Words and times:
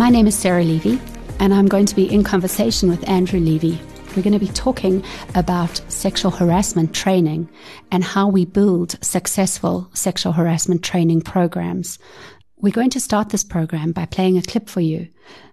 My 0.00 0.08
name 0.08 0.26
is 0.26 0.34
Sarah 0.34 0.64
Levy, 0.64 0.98
and 1.40 1.52
I'm 1.52 1.68
going 1.68 1.84
to 1.84 1.94
be 1.94 2.10
in 2.10 2.24
conversation 2.24 2.88
with 2.88 3.06
Andrew 3.06 3.38
Levy. 3.38 3.78
We're 4.16 4.22
going 4.22 4.32
to 4.32 4.38
be 4.38 4.48
talking 4.48 5.04
about 5.34 5.76
sexual 5.92 6.30
harassment 6.30 6.94
training 6.94 7.50
and 7.92 8.02
how 8.02 8.26
we 8.26 8.46
build 8.46 8.96
successful 9.04 9.90
sexual 9.92 10.32
harassment 10.32 10.82
training 10.82 11.20
programs. 11.20 11.98
We're 12.56 12.72
going 12.72 12.88
to 12.88 12.98
start 12.98 13.28
this 13.28 13.44
program 13.44 13.92
by 13.92 14.06
playing 14.06 14.38
a 14.38 14.42
clip 14.42 14.70
for 14.70 14.80
you. 14.80 15.08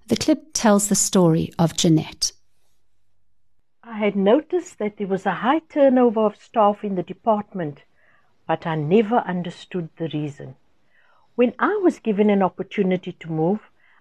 The 0.08 0.16
clip 0.16 0.54
tells 0.54 0.88
the 0.88 0.96
story 0.96 1.52
of 1.60 1.76
Jeanette. 1.76 2.32
I 3.84 3.98
had 3.98 4.16
noticed 4.16 4.80
that 4.80 4.96
there 4.96 5.08
was 5.08 5.26
a 5.26 5.34
high 5.44 5.60
turnover 5.60 6.26
of 6.26 6.42
staff 6.42 6.86
in 6.86 6.96
the 6.96 7.04
department, 7.04 7.80
but 8.48 8.66
I 8.66 8.76
never 8.76 9.18
understood 9.18 9.90
the 9.98 10.10
reason. 10.14 10.56
When 11.36 11.54
I 11.60 11.82
was 11.84 12.00
given 12.00 12.30
an 12.30 12.42
opportunity 12.42 13.12
to 13.12 13.30
move, 13.30 13.60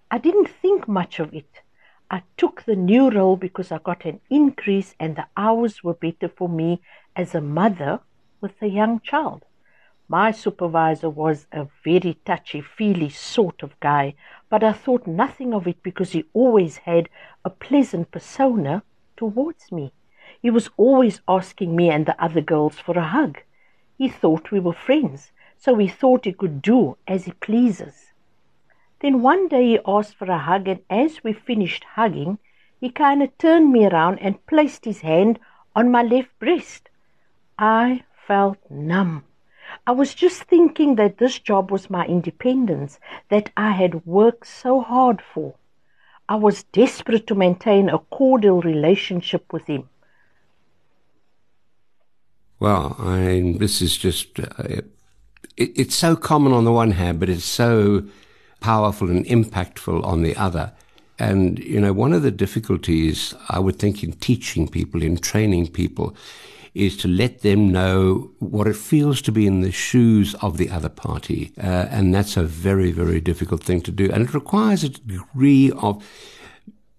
I 0.09 0.19
didn't 0.19 0.47
think 0.47 0.87
much 0.87 1.19
of 1.19 1.33
it. 1.33 1.61
I 2.09 2.23
took 2.37 2.63
the 2.63 2.77
new 2.77 3.09
role 3.09 3.35
because 3.35 3.73
I 3.73 3.79
got 3.79 4.05
an 4.05 4.21
increase 4.29 4.95
and 5.01 5.17
the 5.17 5.27
hours 5.35 5.83
were 5.83 5.95
better 5.95 6.29
for 6.29 6.47
me 6.47 6.81
as 7.13 7.35
a 7.35 7.41
mother 7.41 7.99
with 8.39 8.61
a 8.61 8.67
young 8.67 9.01
child. 9.01 9.43
My 10.07 10.31
supervisor 10.31 11.09
was 11.09 11.47
a 11.51 11.67
very 11.83 12.17
touchy 12.23 12.61
feely 12.61 13.09
sort 13.09 13.61
of 13.61 13.77
guy, 13.81 14.15
but 14.49 14.63
I 14.63 14.71
thought 14.71 15.05
nothing 15.07 15.53
of 15.53 15.67
it 15.67 15.83
because 15.83 16.13
he 16.13 16.23
always 16.33 16.77
had 16.77 17.09
a 17.43 17.49
pleasant 17.49 18.09
persona 18.11 18.83
towards 19.17 19.73
me. 19.73 19.91
He 20.41 20.49
was 20.49 20.69
always 20.77 21.19
asking 21.27 21.75
me 21.75 21.89
and 21.89 22.05
the 22.05 22.23
other 22.23 22.39
girls 22.39 22.79
for 22.79 22.97
a 22.97 23.03
hug. 23.03 23.39
He 23.97 24.07
thought 24.07 24.51
we 24.51 24.61
were 24.61 24.71
friends, 24.71 25.33
so 25.57 25.75
he 25.75 25.89
thought 25.89 26.23
he 26.23 26.31
could 26.31 26.61
do 26.61 26.97
as 27.05 27.25
he 27.25 27.33
pleases. 27.33 28.06
Then 28.99 29.21
one 29.21 29.47
day 29.47 29.63
he 29.63 29.79
asked 29.85 30.15
for 30.15 30.25
a 30.25 30.37
hug, 30.37 30.67
and 30.67 30.79
as 30.89 31.23
we 31.23 31.33
finished 31.33 31.83
hugging, 31.83 32.39
he 32.79 32.89
kind 32.89 33.21
of 33.21 33.37
turned 33.37 33.71
me 33.71 33.85
around 33.85 34.19
and 34.19 34.45
placed 34.47 34.85
his 34.85 35.01
hand 35.01 35.39
on 35.75 35.91
my 35.91 36.03
left 36.03 36.37
breast. 36.39 36.89
I 37.59 38.03
felt 38.27 38.57
numb. 38.69 39.23
I 39.85 39.91
was 39.91 40.15
just 40.15 40.43
thinking 40.43 40.95
that 40.95 41.17
this 41.17 41.39
job 41.39 41.71
was 41.71 41.89
my 41.89 42.05
independence 42.05 42.99
that 43.29 43.51
I 43.57 43.71
had 43.71 44.05
worked 44.05 44.47
so 44.47 44.81
hard 44.81 45.21
for. 45.21 45.55
I 46.29 46.35
was 46.35 46.63
desperate 46.63 47.27
to 47.27 47.35
maintain 47.35 47.89
a 47.89 47.99
cordial 47.99 48.61
relationship 48.61 49.51
with 49.53 49.65
him. 49.67 49.89
Well, 52.59 52.95
I 52.99 53.19
mean, 53.19 53.57
this 53.59 53.81
is 53.81 53.97
just, 53.97 54.39
uh, 54.39 54.47
it, 54.67 54.85
it's 55.55 55.95
so 55.95 56.15
common 56.15 56.53
on 56.53 56.65
the 56.65 56.71
one 56.71 56.91
hand, 56.91 57.19
but 57.19 57.29
it's 57.29 57.45
so 57.45 58.03
powerful 58.59 59.09
and 59.09 59.25
impactful 59.25 60.03
on 60.03 60.23
the 60.23 60.35
other. 60.35 60.73
And, 61.19 61.59
you 61.59 61.79
know, 61.79 61.93
one 61.93 62.13
of 62.13 62.21
the 62.21 62.31
difficulties 62.31 63.33
I 63.49 63.59
would 63.59 63.79
think 63.79 64.03
in 64.03 64.13
teaching 64.13 64.67
people, 64.67 65.01
in 65.01 65.17
training 65.17 65.67
people, 65.71 66.15
is 66.75 66.95
to 66.95 67.07
let 67.07 67.41
them 67.41 67.71
know 67.71 68.29
what 68.37 68.67
it 68.67 68.75
feels 68.75 69.19
to 69.23 69.31
be 69.31 69.47
in 69.47 69.61
the 69.61 69.71
shoes 69.71 70.35
of 70.35 70.57
the 70.57 70.69
other 70.69 70.89
party. 70.89 71.51
Uh, 71.57 71.87
and 71.89 72.13
that's 72.13 72.37
a 72.37 72.43
very, 72.43 72.91
very 72.91 73.19
difficult 73.19 73.63
thing 73.63 73.81
to 73.81 73.91
do. 73.91 74.11
And 74.11 74.27
it 74.27 74.33
requires 74.33 74.83
a 74.83 74.89
degree 74.89 75.71
of, 75.71 76.05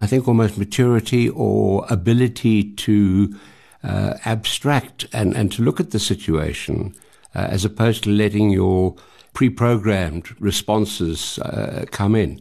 I 0.01 0.09
think, 0.09 0.27
almost 0.27 0.59
maturity 0.59 1.29
or 1.29 1.86
ability 1.89 2.73
to 2.75 3.39
uh, 3.84 4.14
abstract 4.25 5.06
and, 5.12 5.36
and 5.36 5.53
to 5.53 5.62
look 5.62 5.79
at 5.79 5.92
the 5.92 6.01
situation 6.01 6.92
uh, 7.36 7.47
as 7.51 7.64
opposed 7.64 8.03
to 8.03 8.11
letting 8.11 8.51
your 8.51 8.97
pre-programmed 9.32 10.40
responses 10.40 11.38
uh, 11.38 11.84
come 11.90 12.14
in. 12.14 12.40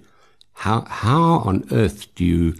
How 0.53 0.81
how 0.87 1.39
on 1.39 1.65
earth 1.71 2.13
do 2.15 2.25
you 2.25 2.55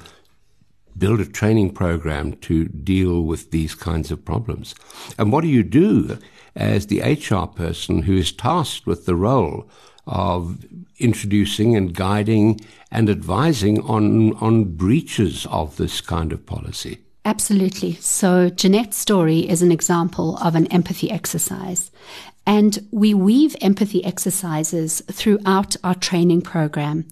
build 0.98 1.20
a 1.20 1.26
training 1.26 1.71
program 1.71 2.33
to 2.33 2.66
deal 2.66 3.21
with 3.23 3.52
these 3.52 3.76
kinds 3.76 4.11
of 4.11 4.23
problems? 4.23 4.76
And 5.17 5.32
what 5.32 5.42
do 5.42 5.48
you 5.48 5.64
do 5.64 6.17
as 6.55 6.87
the 6.87 7.02
HR 7.02 7.48
person 7.48 8.04
who 8.04 8.17
is 8.17 8.32
tasked 8.32 8.87
with 8.87 9.05
the 9.05 9.16
role 9.16 9.70
of 10.08 10.66
introducing 10.99 11.76
and 11.76 11.93
guiding 11.93 12.60
and 12.92 13.10
advising 13.10 13.82
on 13.82 14.33
on 14.37 14.76
breaches 14.76 15.45
of 15.48 15.77
this 15.77 16.02
kind 16.02 16.32
of 16.32 16.45
policy? 16.45 16.99
Absolutely. 17.26 17.95
So, 17.95 18.49
Jeanette's 18.49 18.95
story 18.95 19.39
is 19.39 19.61
an 19.61 19.70
example 19.70 20.37
of 20.37 20.55
an 20.55 20.66
empathy 20.67 21.11
exercise. 21.11 21.92
And 22.48 22.88
we 22.92 23.14
weave 23.14 23.58
empathy 23.60 24.04
exercises 24.06 25.02
throughout 25.12 25.76
our 25.84 25.94
training 25.94 26.44
program. 26.44 27.06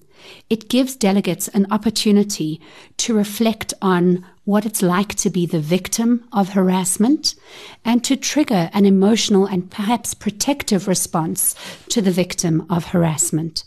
It 0.49 0.69
gives 0.69 0.95
delegates 0.95 1.49
an 1.49 1.67
opportunity 1.69 2.61
to 2.97 3.13
reflect 3.13 3.73
on 3.81 4.25
what 4.45 4.65
it's 4.65 4.81
like 4.81 5.13
to 5.15 5.29
be 5.29 5.45
the 5.45 5.59
victim 5.59 6.23
of 6.31 6.49
harassment 6.49 7.35
and 7.83 8.01
to 8.05 8.15
trigger 8.15 8.69
an 8.73 8.85
emotional 8.85 9.45
and 9.45 9.69
perhaps 9.69 10.13
protective 10.13 10.87
response 10.87 11.53
to 11.89 12.01
the 12.01 12.11
victim 12.11 12.65
of 12.69 12.85
harassment. 12.85 13.65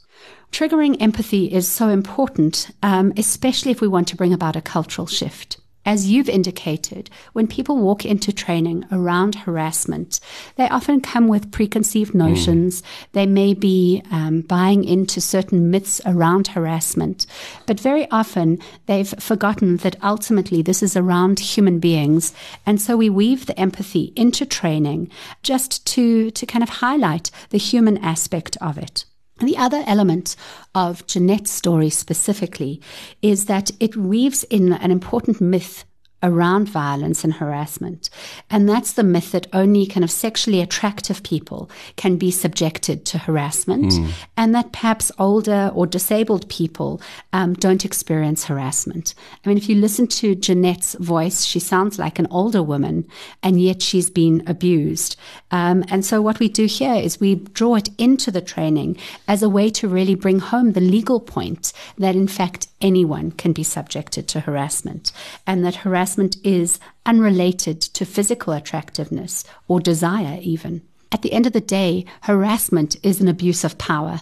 Triggering 0.51 0.97
empathy 1.01 1.53
is 1.53 1.69
so 1.69 1.91
important, 1.91 2.71
um, 2.83 3.13
especially 3.19 3.73
if 3.73 3.83
we 3.83 3.89
want 3.89 4.09
to 4.09 4.17
bring 4.17 4.33
about 4.33 4.57
a 4.57 4.63
cultural 4.63 5.07
shift 5.07 5.59
as 5.89 6.11
you've 6.11 6.29
indicated, 6.29 7.09
when 7.33 7.47
people 7.47 7.79
walk 7.79 8.05
into 8.05 8.31
training 8.31 8.85
around 8.93 9.35
harassment, 9.35 10.21
they 10.57 10.69
often 10.69 11.01
come 11.01 11.29
with 11.29 11.51
preconceived 11.51 12.13
hmm. 12.13 12.19
notions. 12.19 12.83
Mm. 12.83 12.85
They 13.13 13.25
may 13.25 13.55
be 13.55 14.03
um, 14.11 14.43
buying 14.43 14.85
into 14.85 15.19
certain 15.23 15.71
myths 15.71 15.99
around 16.05 16.49
harassment, 16.49 17.27
but 17.65 17.81
very 17.81 18.07
often 18.11 18.59
they've 18.85 19.15
forgotten 19.19 19.79
that 19.79 19.97
ultimately 20.05 20.61
this 20.61 20.83
is 20.83 20.95
around 20.95 21.41
human 21.41 21.79
beings. 21.79 22.35
And 22.67 22.83
so 22.83 22.95
we 22.95 23.09
weave 23.09 23.47
the 23.47 23.59
empathy 23.59 24.13
into 24.15 24.45
training 24.45 25.11
just 25.43 25.87
to, 25.87 26.31
to 26.33 26.45
kind 26.45 26.63
of 26.63 26.69
highlight 26.69 27.31
the 27.49 27.57
human 27.57 27.97
aspect 28.05 28.59
of 28.61 28.77
it. 28.77 29.07
The 29.39 29.57
other 29.57 29.85
element 29.87 30.35
of 30.75 31.07
Jeanette's 31.07 31.53
story 31.53 31.91
specifically 31.91 32.81
is 33.23 33.45
that 33.45 33.71
it 33.79 33.97
weaves 33.97 34.43
in 34.45 34.73
an 34.73 34.91
important 34.91 35.41
myth 35.41 35.85
around 36.23 36.69
violence 36.69 37.25
and 37.25 37.35
harassment. 37.35 38.11
And 38.51 38.69
that's 38.69 38.93
the 38.93 39.03
myth 39.03 39.33
that 39.33 39.47
only 39.53 39.87
kind 39.87 40.05
of 40.05 40.11
sexually 40.11 40.61
attractive 40.61 41.23
people 41.23 41.71
can 41.97 42.17
be 42.17 42.31
subjected 42.31 43.05
to 43.07 43.19
harassment, 43.19 43.93
mm. 43.93 44.11
and 44.37 44.55
that 44.55 44.73
perhaps 44.73 45.13
older 45.19 45.71
or 45.75 45.87
disabled 45.87 46.49
people 46.49 47.01
um, 47.33 47.55
don't 47.55 47.85
experience 47.85 48.45
harassment. 48.45 49.15
I 49.45 49.49
mean, 49.49 49.59
if 49.59 49.69
you 49.69 49.77
listen 49.77 50.07
to 50.09 50.35
Jeanette's 50.35 50.95
voice, 50.95 51.45
she 51.45 51.61
sounds 51.61 51.99
like 51.99 52.19
an 52.19 52.27
older 52.31 52.63
woman, 52.63 53.07
and 53.43 53.61
yet 53.61 53.83
she's 53.83 54.11
been 54.11 54.43
abused. 54.47 55.17
Um, 55.51 55.85
and 55.89 56.05
so, 56.05 56.21
what 56.21 56.41
we 56.41 56.49
do 56.49 56.67
here 56.67 56.95
is 56.95 57.21
we 57.21 57.37
draw 57.37 57.77
it 57.77 57.91
into 57.99 58.31
the 58.31 58.41
training 58.41 58.97
as 59.27 59.43
a 59.43 59.49
way 59.49 59.71
to 59.71 59.89
really 59.89 60.15
bring 60.15 60.41
home 60.41 60.73
the 60.73 60.81
legal 60.81 61.21
point 61.21 61.73
that, 61.97 62.15
in 62.15 62.29
fact, 62.29 62.69
anyone 62.81 63.33
can 63.33 63.53
be 63.53 63.63
subjected 63.63 64.29
to 64.29 64.41
harassment, 64.41 65.13
and 65.47 65.65
that 65.65 65.77
harassment 65.77 66.37
is 66.45 66.79
unrelated 67.07 67.81
to 67.81 68.05
physical 68.05 68.53
attractiveness 68.53 69.45
or 69.67 69.81
desire, 69.81 70.39
even. 70.43 70.83
At 71.11 71.23
the 71.23 71.33
end 71.33 71.47
of 71.47 71.53
the 71.53 71.61
day, 71.61 72.05
harassment 72.23 72.97
is 73.03 73.21
an 73.21 73.29
abuse 73.29 73.65
of 73.65 73.79
power. 73.79 74.21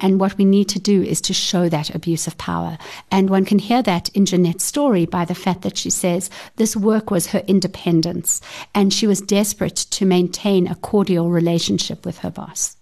And 0.00 0.20
what 0.20 0.36
we 0.36 0.44
need 0.44 0.68
to 0.70 0.80
do 0.80 1.02
is 1.02 1.20
to 1.22 1.32
show 1.32 1.68
that 1.68 1.94
abuse 1.94 2.26
of 2.26 2.38
power. 2.38 2.76
And 3.10 3.30
one 3.30 3.44
can 3.44 3.58
hear 3.58 3.82
that 3.82 4.08
in 4.10 4.26
Jeanette's 4.26 4.64
story 4.64 5.06
by 5.06 5.24
the 5.24 5.34
fact 5.34 5.62
that 5.62 5.76
she 5.76 5.90
says 5.90 6.30
this 6.56 6.76
work 6.76 7.10
was 7.10 7.28
her 7.28 7.42
independence 7.46 8.40
and 8.74 8.92
she 8.92 9.06
was 9.06 9.20
desperate 9.20 9.76
to 9.76 10.04
maintain 10.04 10.66
a 10.66 10.74
cordial 10.74 11.30
relationship 11.30 12.04
with 12.04 12.18
her 12.18 12.30
boss. 12.30 12.76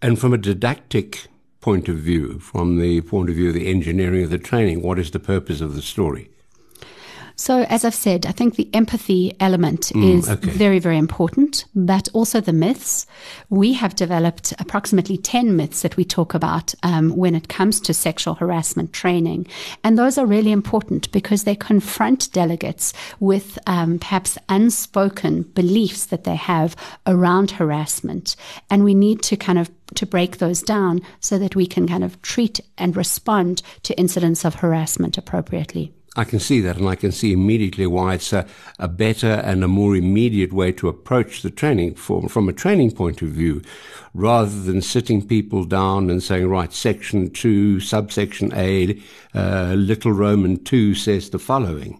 And 0.00 0.18
from 0.18 0.32
a 0.32 0.38
didactic 0.38 1.26
point 1.62 1.88
of 1.88 1.96
view, 1.96 2.38
from 2.40 2.78
the 2.78 3.00
point 3.00 3.30
of 3.30 3.36
view 3.36 3.48
of 3.48 3.54
the 3.54 3.68
engineering 3.68 4.24
of 4.24 4.30
the 4.30 4.36
training, 4.36 4.82
what 4.82 4.98
is 4.98 5.12
the 5.12 5.20
purpose 5.20 5.60
of 5.60 5.74
the 5.74 5.80
story? 5.80 6.28
So, 7.42 7.62
as 7.62 7.84
I've 7.84 7.92
said, 7.92 8.24
I 8.24 8.30
think 8.30 8.54
the 8.54 8.70
empathy 8.72 9.34
element 9.40 9.90
mm, 9.92 10.16
is 10.16 10.30
okay. 10.30 10.48
very, 10.48 10.78
very 10.78 10.96
important, 10.96 11.64
but 11.74 12.08
also 12.12 12.40
the 12.40 12.52
myths. 12.52 13.04
We 13.50 13.72
have 13.72 13.96
developed 13.96 14.54
approximately 14.60 15.16
10 15.16 15.56
myths 15.56 15.82
that 15.82 15.96
we 15.96 16.04
talk 16.04 16.34
about 16.34 16.72
um, 16.84 17.16
when 17.16 17.34
it 17.34 17.48
comes 17.48 17.80
to 17.80 17.92
sexual 17.94 18.34
harassment 18.34 18.92
training. 18.92 19.48
And 19.82 19.98
those 19.98 20.18
are 20.18 20.24
really 20.24 20.52
important 20.52 21.10
because 21.10 21.42
they 21.42 21.56
confront 21.56 22.32
delegates 22.32 22.92
with 23.18 23.58
um, 23.66 23.98
perhaps 23.98 24.38
unspoken 24.48 25.42
beliefs 25.42 26.06
that 26.06 26.22
they 26.22 26.36
have 26.36 26.76
around 27.08 27.50
harassment. 27.50 28.36
And 28.70 28.84
we 28.84 28.94
need 28.94 29.20
to 29.22 29.36
kind 29.36 29.58
of 29.58 29.68
to 29.96 30.06
break 30.06 30.38
those 30.38 30.62
down 30.62 31.00
so 31.18 31.40
that 31.40 31.56
we 31.56 31.66
can 31.66 31.88
kind 31.88 32.04
of 32.04 32.22
treat 32.22 32.60
and 32.78 32.96
respond 32.96 33.62
to 33.82 33.98
incidents 33.98 34.44
of 34.44 34.54
harassment 34.54 35.18
appropriately. 35.18 35.92
I 36.14 36.24
can 36.24 36.40
see 36.40 36.60
that, 36.60 36.76
and 36.76 36.86
I 36.88 36.94
can 36.94 37.10
see 37.10 37.32
immediately 37.32 37.86
why 37.86 38.14
it's 38.14 38.34
a, 38.34 38.46
a 38.78 38.86
better 38.86 39.32
and 39.32 39.64
a 39.64 39.68
more 39.68 39.96
immediate 39.96 40.52
way 40.52 40.70
to 40.72 40.88
approach 40.88 41.40
the 41.40 41.50
training 41.50 41.94
from, 41.94 42.28
from 42.28 42.50
a 42.50 42.52
training 42.52 42.90
point 42.90 43.22
of 43.22 43.28
view, 43.28 43.62
rather 44.12 44.60
than 44.60 44.82
sitting 44.82 45.26
people 45.26 45.64
down 45.64 46.10
and 46.10 46.22
saying, 46.22 46.48
right, 46.48 46.70
section 46.70 47.30
two, 47.30 47.80
subsection 47.80 48.52
A, 48.54 49.00
uh, 49.34 49.72
little 49.74 50.12
Roman 50.12 50.62
two 50.62 50.94
says 50.94 51.30
the 51.30 51.38
following. 51.38 51.98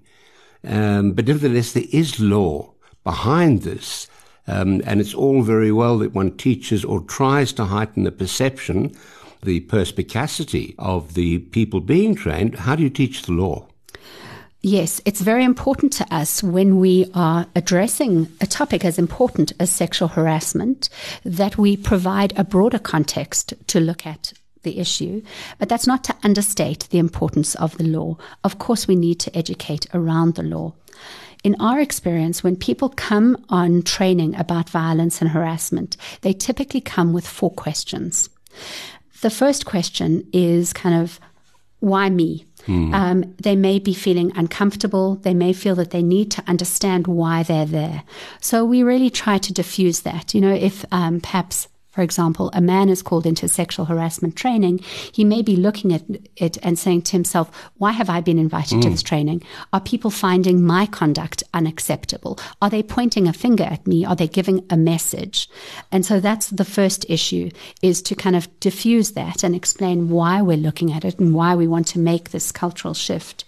Um, 0.63 1.13
but 1.13 1.27
nevertheless, 1.27 1.73
there 1.73 1.85
is 1.91 2.21
law 2.21 2.75
behind 3.05 3.63
this. 3.63 4.09
Um, 4.47 4.83
and 4.85 5.01
it's 5.01 5.15
all 5.15 5.43
very 5.43 5.73
well 5.73 5.99
that 5.99 6.13
one 6.13 6.37
teaches 6.37 6.85
or 6.85 7.01
tries 7.01 7.53
to 7.55 7.65
heighten 7.65 8.05
the 8.05 8.13
perception, 8.13 8.93
the 9.43 9.61
perspicacity 9.61 10.75
of 10.79 11.15
the 11.15 11.39
people 11.39 11.81
being 11.81 12.15
trained. 12.15 12.57
How 12.57 12.77
do 12.77 12.83
you 12.83 12.91
teach 12.91 13.23
the 13.23 13.33
law? 13.33 13.69
Yes, 14.65 15.01
it's 15.05 15.21
very 15.21 15.43
important 15.43 15.93
to 15.95 16.15
us 16.15 16.41
when 16.41 16.79
we 16.79 17.11
are 17.15 17.47
addressing 17.57 18.29
a 18.41 18.47
topic 18.47 18.85
as 18.85 18.97
important 18.97 19.53
as 19.59 19.71
sexual 19.73 20.07
harassment 20.07 20.89
that 21.25 21.59
we 21.59 21.77
provide 21.77 22.33
a 22.39 22.45
broader 22.45 22.79
context 22.79 23.55
to 23.67 23.81
look 23.81 24.07
at 24.07 24.33
the 24.63 24.79
issue. 24.79 25.21
But 25.59 25.69
that's 25.69 25.89
not 25.89 26.05
to 26.05 26.17
understate 26.23 26.87
the 26.91 26.99
importance 26.99 27.57
of 27.57 27.77
the 27.77 27.85
law. 27.85 28.19
Of 28.45 28.61
course, 28.61 28.87
we 28.87 28.95
need 28.95 29.19
to 29.21 29.37
educate 29.37 29.93
around 29.93 30.37
the 30.37 30.45
law. 30.45 30.75
In 31.43 31.57
our 31.59 31.81
experience, 31.81 32.45
when 32.45 32.55
people 32.55 32.89
come 32.89 33.45
on 33.49 33.83
training 33.83 34.37
about 34.37 34.71
violence 34.71 35.21
and 35.21 35.31
harassment, 35.31 35.97
they 36.21 36.33
typically 36.33 36.81
come 36.81 37.13
with 37.13 37.27
four 37.27 37.51
questions. 37.51 38.29
The 39.23 39.31
first 39.31 39.67
question 39.67 40.25
is 40.33 40.73
kind 40.73 41.03
of, 41.03 41.19
why 41.83 42.09
me? 42.11 42.47
Mm. 42.67 42.95
Um, 42.95 43.35
they 43.43 43.57
may 43.57 43.81
be 43.81 43.93
feeling 43.93 44.31
uncomfortable. 44.37 45.17
They 45.17 45.35
may 45.35 45.53
feel 45.53 45.75
that 45.75 45.91
they 45.91 46.03
need 46.03 46.31
to 46.31 46.45
understand 46.47 47.09
why 47.09 47.43
they're 47.43 47.67
there. 47.67 48.05
So 48.41 48.65
we 48.65 48.85
really 48.85 49.11
try 49.11 49.39
to 49.39 49.53
diffuse 49.53 50.01
that. 50.03 50.33
You 50.33 50.41
know, 50.41 50.55
if 50.55 50.85
um, 50.93 51.21
perhaps 51.21 51.67
for 51.93 52.01
example, 52.01 52.51
a 52.55 52.61
man 52.63 52.89
is 52.89 53.03
called 53.03 53.27
into 53.27 53.47
sexual 53.49 53.85
harassment 53.85 54.35
training, 54.35 54.79
he 55.13 55.25
may 55.25 55.43
be 55.43 55.57
looking 55.57 55.93
at 55.93 56.03
it 56.37 56.57
and 56.63 56.79
saying 56.79 57.03
to 57.03 57.13
himself, 57.13 57.51
Why 57.77 57.93
have 57.93 58.09
I 58.09 58.23
been 58.23 58.39
invited 58.39 58.79
mm. 58.79 58.83
to 58.83 58.91
this 58.91 59.03
training? 59.03 59.43
Are 59.75 59.81
people 59.81 60.11
finding 60.11 60.65
my 60.65 60.87
conduct 60.87 61.43
unacceptable? 61.53 62.39
Are 62.63 62.71
they 62.71 62.83
pointing 62.83 63.29
a 63.29 63.35
finger 63.35 63.65
at 63.65 63.87
me? 63.87 64.07
Are 64.07 64.17
they 64.17 64.27
giving 64.27 64.65
a 64.71 64.77
message? 64.77 65.51
And 65.93 66.07
so 66.07 66.19
that's 66.19 66.49
the 66.49 66.65
first 66.65 67.05
issue 67.11 67.51
is 67.83 68.01
to 68.03 68.15
kind 68.15 68.37
of 68.37 68.49
diffuse 68.59 69.13
that 69.13 69.45
and 69.45 69.55
explain 69.55 70.09
why 70.09 70.41
we're 70.41 70.57
looking 70.57 70.93
at 70.95 71.05
it 71.05 71.19
and 71.19 71.35
why 71.35 71.55
we 71.55 71.67
want 71.67 71.87
to 71.89 71.99
make 71.99 72.31
this 72.31 72.53
cultural 72.53 72.95
shift. 72.95 73.45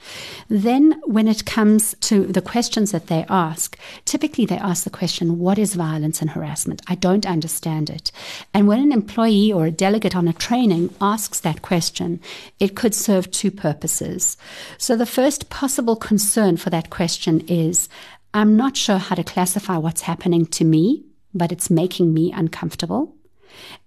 Then, 0.50 1.00
when 1.06 1.29
it 1.29 1.46
comes 1.46 1.94
to 2.02 2.26
the 2.26 2.43
questions 2.43 2.93
that 2.93 3.06
they 3.06 3.25
ask, 3.31 3.79
typically 4.05 4.44
they 4.44 4.58
ask 4.58 4.85
the 4.85 4.91
question, 4.91 5.38
What 5.38 5.58
is 5.58 5.75
violence 5.75 6.20
and 6.20 6.29
harassment? 6.29 6.82
I 6.87 6.94
don't 6.94 7.25
understand 7.25 7.88
it. 7.88 8.12
And 8.52 8.69
when 8.69 8.81
an 8.81 8.92
employee 8.92 9.52
or 9.52 9.66
a 9.66 9.70
delegate 9.70 10.16
on 10.16 10.28
a 10.28 10.32
training 10.32 10.94
asks 11.00 11.40
that 11.40 11.62
question, 11.62 12.20
it 12.60 12.76
could 12.76 12.94
serve 12.94 13.31
two 13.31 13.50
purposes. 13.50 14.36
So 14.78 14.96
the 14.96 15.06
first 15.06 15.50
possible 15.50 15.96
concern 15.96 16.56
for 16.56 16.70
that 16.70 16.90
question 16.90 17.40
is 17.48 17.88
I'm 18.32 18.56
not 18.56 18.76
sure 18.76 18.98
how 18.98 19.14
to 19.14 19.25
classify 19.25 19.76
what's 19.76 20.02
happening 20.02 20.46
to 20.46 20.64
me, 20.64 21.04
but 21.32 21.52
it's 21.52 21.70
making 21.70 22.12
me 22.12 22.32
uncomfortable. 22.32 23.14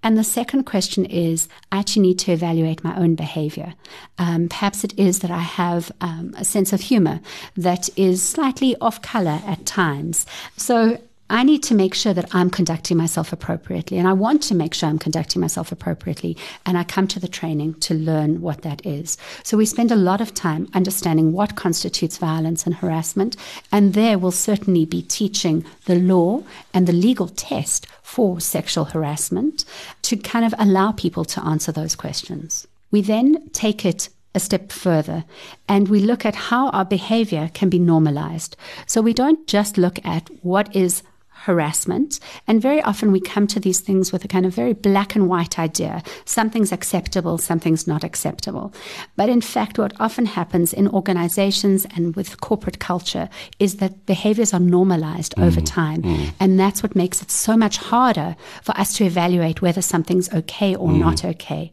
And 0.03 0.17
the 0.17 0.23
second 0.23 0.63
question 0.63 1.05
is 1.05 1.49
I 1.71 1.79
actually 1.79 2.03
need 2.03 2.19
to 2.19 2.31
evaluate 2.31 2.83
my 2.83 2.95
own 2.97 3.15
behavior. 3.15 3.73
Um, 4.17 4.47
perhaps 4.47 4.83
it 4.83 4.97
is 4.97 5.19
that 5.19 5.31
I 5.31 5.39
have 5.39 5.91
um, 6.01 6.33
a 6.37 6.45
sense 6.45 6.71
of 6.71 6.81
humor 6.81 7.19
that 7.55 7.89
is 7.97 8.23
slightly 8.23 8.75
off 8.79 9.01
color 9.01 9.41
at 9.45 9.65
times. 9.65 10.25
So 10.55 10.99
I 11.29 11.43
need 11.43 11.61
to 11.63 11.75
make 11.75 11.93
sure 11.93 12.13
that 12.13 12.33
I'm 12.33 12.49
conducting 12.49 12.95
myself 12.95 13.33
appropriately. 13.33 13.97
And 13.97 14.07
I 14.07 14.13
want 14.13 14.41
to 14.43 14.55
make 14.55 14.73
sure 14.73 14.87
I'm 14.87 14.99
conducting 14.99 15.41
myself 15.41 15.71
appropriately. 15.71 16.37
And 16.65 16.77
I 16.77 16.83
come 16.85 17.07
to 17.09 17.19
the 17.19 17.27
training 17.27 17.75
to 17.81 17.93
learn 17.93 18.39
what 18.41 18.61
that 18.61 18.85
is. 18.85 19.17
So 19.43 19.57
we 19.57 19.65
spend 19.65 19.91
a 19.91 19.95
lot 19.95 20.21
of 20.21 20.33
time 20.33 20.69
understanding 20.73 21.33
what 21.33 21.55
constitutes 21.55 22.17
violence 22.17 22.65
and 22.65 22.75
harassment. 22.75 23.35
And 23.71 23.93
there 23.93 24.17
we'll 24.17 24.31
certainly 24.31 24.85
be 24.85 25.01
teaching 25.01 25.65
the 25.85 25.99
law 25.99 26.43
and 26.73 26.87
the 26.87 26.93
legal 26.93 27.27
test 27.27 27.87
for 28.01 28.39
sexual 28.39 28.85
harassment 28.85 29.65
to 30.03 30.15
kind 30.15 30.45
of 30.45 30.53
allow 30.57 30.93
people 30.93 31.25
to 31.25 31.43
answer 31.43 31.73
those 31.73 31.95
questions. 31.95 32.67
We 32.89 33.01
then 33.01 33.49
take 33.49 33.85
it 33.85 34.07
a 34.33 34.39
step 34.39 34.71
further 34.71 35.25
and 35.67 35.89
we 35.89 35.99
look 35.99 36.25
at 36.25 36.35
how 36.35 36.69
our 36.69 36.85
behavior 36.85 37.49
can 37.53 37.69
be 37.69 37.79
normalized. 37.79 38.55
So 38.85 39.01
we 39.01 39.13
don't 39.13 39.45
just 39.47 39.77
look 39.77 39.99
at 40.05 40.29
what 40.41 40.73
is 40.73 41.03
harassment. 41.47 42.19
And 42.45 42.61
very 42.61 42.81
often 42.81 43.13
we 43.13 43.21
come 43.21 43.47
to 43.47 43.59
these 43.59 43.79
things 43.79 44.11
with 44.11 44.25
a 44.25 44.27
kind 44.27 44.45
of 44.45 44.53
very 44.53 44.73
black 44.73 45.15
and 45.15 45.29
white 45.29 45.57
idea. 45.57 46.03
Something's 46.25 46.73
acceptable, 46.73 47.37
something's 47.37 47.87
not 47.87 48.03
acceptable. 48.03 48.73
But 49.15 49.29
in 49.29 49.39
fact, 49.39 49.79
what 49.79 49.93
often 49.97 50.25
happens 50.25 50.73
in 50.73 50.89
organizations 50.89 51.85
and 51.95 52.17
with 52.17 52.41
corporate 52.41 52.79
culture 52.79 53.29
is 53.59 53.77
that 53.77 54.05
behaviors 54.05 54.53
are 54.53 54.59
normalized 54.59 55.35
mm. 55.35 55.47
over 55.47 55.61
time. 55.61 56.01
Mm. 56.01 56.33
And 56.41 56.59
that's 56.59 56.83
what 56.83 56.97
makes 56.97 57.21
it 57.21 57.31
so 57.31 57.55
much 57.55 57.77
harder 57.77 58.35
for 58.61 58.77
us 58.77 58.91
to 58.97 59.05
evaluate 59.05 59.61
whether 59.61 59.81
something's 59.81 60.31
okay 60.33 60.75
or 60.75 60.89
mm. 60.89 60.99
not 60.99 61.23
okay. 61.23 61.71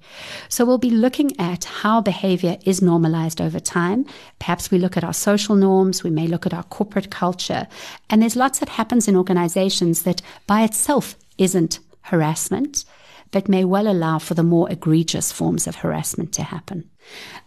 So 0.49 0.65
we'll 0.65 0.79
be 0.79 0.91
looking 0.91 1.33
at 1.41 1.65
how 1.65 2.01
behavior 2.01 2.59
is 2.65 2.81
normalized 2.81 3.41
over 3.41 3.59
time. 3.59 4.07
Perhaps 4.39 4.71
we 4.71 4.79
look 4.79 4.97
at 4.97 5.03
our 5.03 5.13
social 5.13 5.57
norms, 5.57 6.05
we 6.05 6.11
may 6.11 6.29
look 6.29 6.47
at 6.47 6.55
our 6.55 6.63
corporate 6.63 7.11
culture. 7.11 7.67
And 8.09 8.23
there's 8.23 8.37
lots 8.37 8.61
that 8.61 8.69
happens 8.69 9.09
in 9.09 9.17
organizations 9.17 9.64
that 10.03 10.23
by 10.47 10.63
itself 10.63 11.17
isn't 11.39 11.81
harassment, 12.03 12.85
but 13.31 13.49
may 13.49 13.65
well 13.65 13.89
allow 13.89 14.19
for 14.19 14.35
the 14.35 14.43
more 14.43 14.71
egregious 14.71 15.33
forms 15.33 15.67
of 15.67 15.77
harassment 15.77 16.33
to 16.33 16.43
happen. 16.43 16.89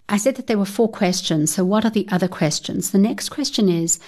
I 0.10 0.18
said 0.18 0.36
that 0.36 0.48
there 0.48 0.58
were 0.58 0.66
four 0.66 0.90
questions. 0.90 1.54
So, 1.54 1.64
what 1.64 1.86
are 1.86 1.90
the 1.90 2.08
other 2.12 2.28
questions? 2.28 2.92
The 2.92 2.98
next 2.98 3.30
question 3.30 3.70
is 3.70 4.00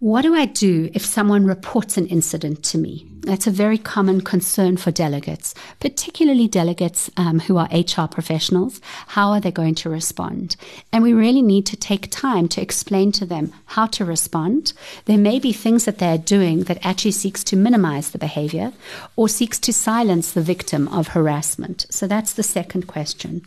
what 0.00 0.22
do 0.22 0.32
I 0.32 0.44
do 0.44 0.90
if 0.94 1.04
someone 1.04 1.44
reports 1.44 1.96
an 1.96 2.06
incident 2.06 2.62
to 2.66 2.78
me? 2.78 3.04
That's 3.22 3.48
a 3.48 3.50
very 3.50 3.78
common 3.78 4.20
concern 4.20 4.76
for 4.76 4.92
delegates, 4.92 5.56
particularly 5.80 6.46
delegates 6.46 7.10
um, 7.16 7.40
who 7.40 7.56
are 7.56 7.68
HR 7.72 8.06
professionals. 8.06 8.80
How 9.08 9.30
are 9.32 9.40
they 9.40 9.50
going 9.50 9.74
to 9.74 9.90
respond? 9.90 10.54
And 10.92 11.02
we 11.02 11.12
really 11.12 11.42
need 11.42 11.66
to 11.66 11.76
take 11.76 12.12
time 12.12 12.46
to 12.50 12.62
explain 12.62 13.10
to 13.12 13.26
them 13.26 13.52
how 13.66 13.86
to 13.86 14.04
respond. 14.04 14.72
There 15.06 15.18
may 15.18 15.40
be 15.40 15.52
things 15.52 15.84
that 15.84 15.98
they're 15.98 16.16
doing 16.16 16.62
that 16.64 16.86
actually 16.86 17.10
seeks 17.10 17.42
to 17.44 17.56
minimize 17.56 18.10
the 18.10 18.18
behavior 18.18 18.72
or 19.16 19.28
seeks 19.28 19.58
to 19.58 19.72
silence 19.72 20.30
the 20.30 20.42
victim 20.42 20.86
of 20.88 21.08
harassment. 21.08 21.86
So 21.90 22.06
that's 22.06 22.34
the 22.34 22.44
second 22.44 22.86
question. 22.86 23.42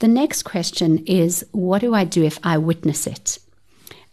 The 0.00 0.08
next 0.08 0.42
question 0.42 0.98
is 1.06 1.46
what 1.52 1.80
do 1.80 1.94
I 1.94 2.02
do 2.02 2.24
if 2.24 2.40
I 2.42 2.58
witness 2.58 3.06
it? 3.06 3.38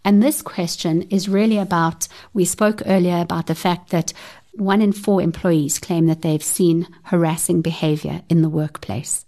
And 0.04 0.22
this 0.22 0.42
question 0.42 1.02
is 1.02 1.28
really 1.28 1.58
about, 1.58 2.08
we 2.32 2.44
spoke 2.44 2.82
earlier 2.84 3.18
about 3.18 3.46
the 3.46 3.54
fact 3.54 3.90
that 3.90 4.12
one 4.52 4.82
in 4.82 4.92
four 4.92 5.20
employees 5.20 5.78
claim 5.78 6.06
that 6.06 6.22
they've 6.22 6.42
seen 6.42 6.86
harassing 7.04 7.62
behavior 7.62 8.22
in 8.28 8.42
the 8.42 8.50
workplace. 8.50 9.24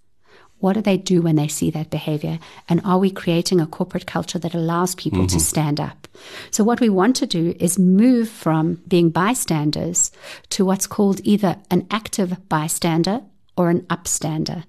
What 0.59 0.75
do 0.75 0.81
they 0.81 0.97
do 0.97 1.21
when 1.21 1.37
they 1.37 1.49
see 1.49 1.71
that 1.71 1.91
behavior? 1.91 2.39
And 2.69 2.81
are 2.85 2.99
we 2.99 3.11
creating 3.11 3.61
a 3.61 3.67
corporate 3.67 4.07
culture 4.07 4.39
that 4.39 4.55
allows 4.55 4.95
people 4.95 5.21
mm-hmm. 5.21 5.39
to 5.39 5.41
stand 5.41 5.81
up? 5.81 6.09
So, 6.51 6.65
what 6.65 6.81
we 6.81 6.89
want 6.89 7.17
to 7.17 7.27
do 7.27 7.55
is 7.61 7.79
move 7.79 8.31
from 8.31 8.81
being 8.89 9.11
bystanders 9.11 10.11
to 10.51 10.65
what's 10.65 10.87
called 10.87 11.21
either 11.25 11.59
an 11.71 11.87
active 11.91 12.49
bystander 12.49 13.21
or 13.57 13.69
an 13.69 13.83
upstander 13.83 14.65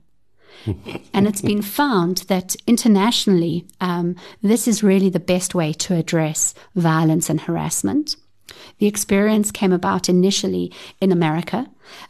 and 1.13 1.27
it's 1.27 1.41
been 1.41 1.61
found 1.61 2.17
that 2.27 2.55
internationally, 2.65 3.65
um, 3.81 4.15
this 4.41 4.67
is 4.67 4.83
really 4.83 5.09
the 5.09 5.19
best 5.19 5.55
way 5.55 5.73
to 5.73 5.95
address 5.95 6.53
violence 6.75 7.29
and 7.29 7.41
harassment. 7.41 8.15
The 8.79 8.87
experience 8.87 9.51
came 9.51 9.71
about 9.71 10.09
initially 10.09 10.71
in 11.01 11.11
America, 11.11 11.67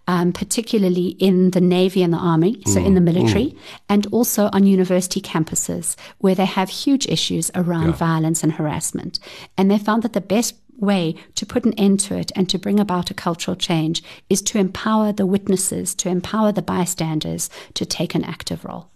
um, 0.07 0.33
particularly 0.33 1.09
in 1.19 1.51
the 1.51 1.61
Navy 1.61 2.03
and 2.03 2.13
the 2.13 2.17
Army, 2.17 2.61
so 2.65 2.79
mm, 2.79 2.85
in 2.85 2.93
the 2.93 2.99
mm, 3.01 3.05
military, 3.05 3.45
mm. 3.45 3.57
and 3.89 4.05
also 4.07 4.49
on 4.53 4.65
university 4.65 5.21
campuses 5.21 5.95
where 6.19 6.35
they 6.35 6.45
have 6.45 6.69
huge 6.69 7.07
issues 7.07 7.49
around 7.55 7.87
yeah. 7.87 7.95
violence 7.95 8.43
and 8.43 8.53
harassment. 8.53 9.19
And 9.57 9.71
they 9.71 9.77
found 9.77 10.03
that 10.03 10.13
the 10.13 10.21
best 10.21 10.55
way 10.77 11.15
to 11.35 11.45
put 11.45 11.65
an 11.65 11.73
end 11.73 11.99
to 12.01 12.15
it 12.15 12.31
and 12.35 12.49
to 12.49 12.57
bring 12.57 12.79
about 12.79 13.11
a 13.11 13.13
cultural 13.13 13.55
change 13.55 14.03
is 14.29 14.41
to 14.43 14.59
empower 14.59 15.11
the 15.11 15.25
witnesses, 15.25 15.95
to 15.95 16.09
empower 16.09 16.51
the 16.51 16.61
bystanders 16.61 17.49
to 17.73 17.85
take 17.85 18.15
an 18.15 18.23
active 18.23 18.63
role. 18.63 18.89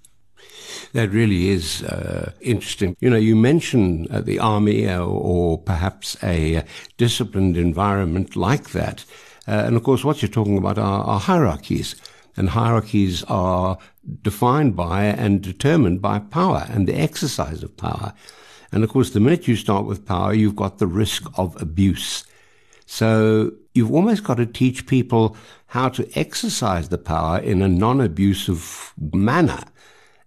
That 0.93 1.09
really 1.09 1.49
is 1.49 1.83
uh, 1.83 2.33
interesting. 2.41 2.95
You 2.99 3.09
know, 3.09 3.17
you 3.17 3.35
mention 3.35 4.07
uh, 4.11 4.21
the 4.21 4.39
army 4.39 4.87
uh, 4.87 5.03
or 5.03 5.57
perhaps 5.57 6.17
a 6.23 6.63
disciplined 6.97 7.57
environment 7.57 8.35
like 8.35 8.71
that. 8.71 9.05
Uh, 9.47 9.63
and 9.65 9.75
of 9.75 9.83
course, 9.83 10.03
what 10.03 10.21
you're 10.21 10.29
talking 10.29 10.57
about 10.57 10.77
are, 10.77 11.03
are 11.03 11.19
hierarchies. 11.19 11.95
And 12.37 12.49
hierarchies 12.49 13.23
are 13.25 13.77
defined 14.21 14.75
by 14.75 15.03
and 15.03 15.41
determined 15.41 16.01
by 16.01 16.19
power 16.19 16.65
and 16.69 16.87
the 16.87 16.95
exercise 16.95 17.61
of 17.61 17.75
power. 17.75 18.13
And 18.71 18.83
of 18.83 18.89
course, 18.89 19.09
the 19.09 19.19
minute 19.19 19.47
you 19.47 19.55
start 19.55 19.85
with 19.85 20.05
power, 20.05 20.33
you've 20.33 20.55
got 20.55 20.77
the 20.77 20.87
risk 20.87 21.27
of 21.37 21.59
abuse. 21.61 22.23
So 22.85 23.51
you've 23.73 23.91
almost 23.91 24.23
got 24.23 24.37
to 24.37 24.45
teach 24.45 24.87
people 24.87 25.35
how 25.67 25.89
to 25.89 26.09
exercise 26.17 26.89
the 26.89 26.97
power 26.97 27.39
in 27.39 27.61
a 27.61 27.67
non-abusive 27.67 28.93
manner. 29.13 29.63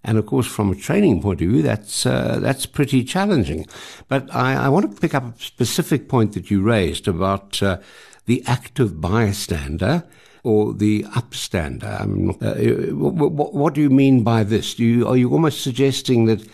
And 0.03 0.19
of 0.19 0.27
course, 0.27 0.47
from 0.47 0.71
a 0.71 0.75
training 0.75 1.23
point 1.23 1.41
of 1.41 1.49
view, 1.49 1.63
that's 1.63 2.05
uh, 2.05 2.39
that's 2.41 2.67
pretty 2.67 3.05
challenging. 3.05 3.67
But 4.09 4.35
I, 4.35 4.55
I, 4.55 4.69
want 4.69 4.91
to 4.91 5.01
pick 5.01 5.15
up 5.15 5.25
a 5.25 5.43
specific 5.43 6.09
point 6.09 6.35
that 6.35 6.51
you 6.51 6.61
raised 6.61 7.09
about 7.09 7.63
uh, 7.63 7.79
the 8.27 8.43
active 8.47 9.01
bystander 9.01 10.05
or 10.43 10.75
the 10.75 11.05
upstander. 11.05 12.03
Um, 12.03 12.31
uh, 12.43 12.55
what, 12.95 13.55
what, 13.55 13.75
do 13.75 13.81
you 13.81 13.89
mean 13.89 14.23
by 14.23 14.45
this? 14.45 14.75
Do 14.75 14.85
you, 14.85 15.09
are 15.09 15.17
you 15.17 15.33
almost 15.33 15.63
suggesting 15.63 16.27
that 16.27 16.47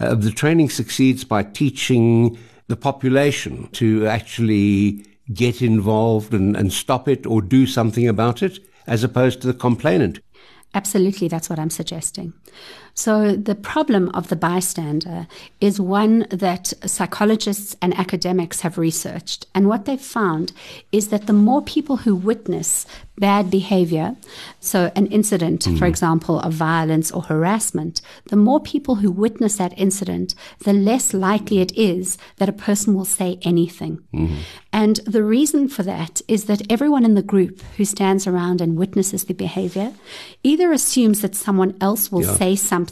uh, 0.00 0.14
the 0.14 0.30
training 0.30 0.70
succeeds 0.70 1.24
by 1.24 1.42
teaching 1.42 2.38
the 2.68 2.76
population 2.76 3.68
to 3.72 4.06
actually 4.06 5.04
get 5.32 5.62
involved 5.62 6.34
and, 6.34 6.56
and 6.56 6.72
stop 6.72 7.08
it 7.08 7.26
or 7.26 7.40
do 7.40 7.66
something 7.66 8.08
about 8.08 8.42
it, 8.42 8.58
as 8.86 9.04
opposed 9.04 9.40
to 9.40 9.46
the 9.46 9.54
complainant. 9.54 10.20
Absolutely, 10.74 11.28
that's 11.28 11.48
what 11.48 11.58
I'm 11.58 11.70
suggesting. 11.70 12.32
So, 12.94 13.34
the 13.34 13.56
problem 13.56 14.08
of 14.10 14.28
the 14.28 14.36
bystander 14.36 15.26
is 15.60 15.80
one 15.80 16.26
that 16.30 16.72
psychologists 16.86 17.76
and 17.82 17.92
academics 17.98 18.60
have 18.60 18.78
researched. 18.78 19.46
And 19.52 19.68
what 19.68 19.84
they've 19.84 20.00
found 20.00 20.52
is 20.92 21.08
that 21.08 21.26
the 21.26 21.32
more 21.32 21.60
people 21.60 21.98
who 21.98 22.14
witness 22.14 22.86
bad 23.18 23.50
behavior, 23.50 24.16
so 24.60 24.92
an 24.94 25.06
incident, 25.08 25.62
mm. 25.62 25.78
for 25.78 25.86
example, 25.86 26.38
of 26.40 26.52
violence 26.52 27.10
or 27.10 27.22
harassment, 27.22 28.00
the 28.26 28.36
more 28.36 28.60
people 28.60 28.96
who 28.96 29.10
witness 29.10 29.56
that 29.56 29.76
incident, 29.76 30.34
the 30.60 30.72
less 30.72 31.12
likely 31.12 31.60
it 31.60 31.76
is 31.76 32.16
that 32.36 32.48
a 32.48 32.52
person 32.52 32.94
will 32.94 33.04
say 33.04 33.38
anything. 33.42 34.02
Mm. 34.12 34.38
And 34.72 34.96
the 34.98 35.22
reason 35.22 35.68
for 35.68 35.82
that 35.84 36.22
is 36.26 36.44
that 36.44 36.62
everyone 36.70 37.04
in 37.04 37.14
the 37.14 37.22
group 37.22 37.60
who 37.76 37.84
stands 37.84 38.26
around 38.26 38.60
and 38.60 38.76
witnesses 38.76 39.24
the 39.24 39.34
behavior 39.34 39.92
either 40.42 40.72
assumes 40.72 41.20
that 41.22 41.36
someone 41.36 41.76
else 41.80 42.10
will 42.10 42.24
yeah. 42.24 42.34
say 42.34 42.56
something 42.56 42.83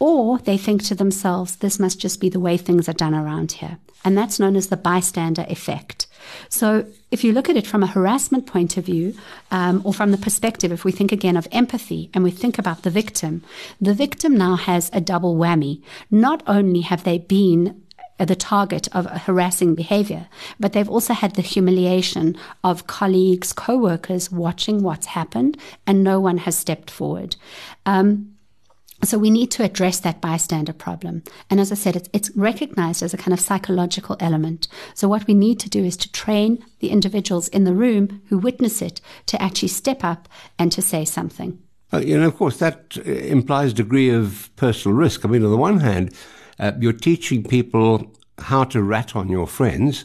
or 0.00 0.38
they 0.38 0.56
think 0.56 0.82
to 0.84 0.94
themselves, 0.94 1.56
this 1.56 1.78
must 1.78 2.00
just 2.00 2.20
be 2.20 2.30
the 2.30 2.40
way 2.40 2.56
things 2.56 2.88
are 2.88 2.94
done 2.94 3.14
around 3.14 3.52
here. 3.52 3.78
And 4.02 4.16
that's 4.16 4.40
known 4.40 4.56
as 4.56 4.68
the 4.68 4.78
bystander 4.78 5.44
effect. 5.48 6.06
So, 6.48 6.86
if 7.10 7.22
you 7.22 7.32
look 7.32 7.50
at 7.50 7.56
it 7.56 7.66
from 7.66 7.82
a 7.82 7.88
harassment 7.88 8.46
point 8.46 8.78
of 8.78 8.86
view, 8.86 9.14
um, 9.50 9.82
or 9.84 9.92
from 9.92 10.10
the 10.10 10.16
perspective, 10.16 10.72
if 10.72 10.84
we 10.84 10.92
think 10.92 11.12
again 11.12 11.36
of 11.36 11.46
empathy 11.52 12.08
and 12.14 12.24
we 12.24 12.30
think 12.30 12.58
about 12.58 12.82
the 12.82 12.90
victim, 12.90 13.42
the 13.80 13.92
victim 13.92 14.36
now 14.36 14.56
has 14.56 14.90
a 14.94 15.02
double 15.02 15.36
whammy. 15.36 15.82
Not 16.10 16.42
only 16.46 16.80
have 16.80 17.04
they 17.04 17.18
been 17.18 17.82
the 18.18 18.36
target 18.36 18.86
of 18.94 19.06
harassing 19.06 19.74
behavior, 19.74 20.28
but 20.58 20.72
they've 20.72 20.90
also 20.90 21.14
had 21.14 21.34
the 21.34 21.42
humiliation 21.42 22.36
of 22.62 22.86
colleagues, 22.86 23.52
co 23.52 23.76
workers 23.76 24.30
watching 24.30 24.82
what's 24.82 25.06
happened, 25.06 25.58
and 25.86 26.04
no 26.04 26.20
one 26.20 26.38
has 26.38 26.56
stepped 26.56 26.90
forward. 26.90 27.36
Um, 27.86 28.29
so 29.02 29.18
we 29.18 29.30
need 29.30 29.50
to 29.52 29.64
address 29.64 30.00
that 30.00 30.20
bystander 30.20 30.72
problem. 30.72 31.22
And 31.48 31.60
as 31.60 31.72
I 31.72 31.74
said, 31.74 31.96
it's, 31.96 32.08
it's, 32.12 32.30
recognized 32.36 33.02
as 33.02 33.12
a 33.12 33.16
kind 33.16 33.32
of 33.32 33.40
psychological 33.40 34.16
element. 34.20 34.68
So 34.94 35.08
what 35.08 35.26
we 35.26 35.34
need 35.34 35.58
to 35.60 35.68
do 35.68 35.84
is 35.84 35.96
to 35.98 36.12
train 36.12 36.64
the 36.78 36.90
individuals 36.90 37.48
in 37.48 37.64
the 37.64 37.74
room 37.74 38.22
who 38.28 38.38
witness 38.38 38.80
it 38.80 39.00
to 39.26 39.40
actually 39.42 39.68
step 39.68 40.04
up 40.04 40.28
and 40.58 40.70
to 40.72 40.82
say 40.82 41.04
something. 41.04 41.58
Uh, 41.92 41.98
of 41.98 42.36
course, 42.36 42.58
that 42.58 42.96
uh, 42.98 43.02
implies 43.10 43.72
degree 43.72 44.10
of 44.10 44.50
personal 44.56 44.96
risk. 44.96 45.24
I 45.24 45.28
mean, 45.28 45.44
on 45.44 45.50
the 45.50 45.56
one 45.56 45.80
hand, 45.80 46.14
uh, 46.58 46.72
you're 46.78 46.92
teaching 46.92 47.42
people 47.42 48.12
how 48.38 48.64
to 48.64 48.82
rat 48.82 49.16
on 49.16 49.28
your 49.28 49.46
friends, 49.46 50.04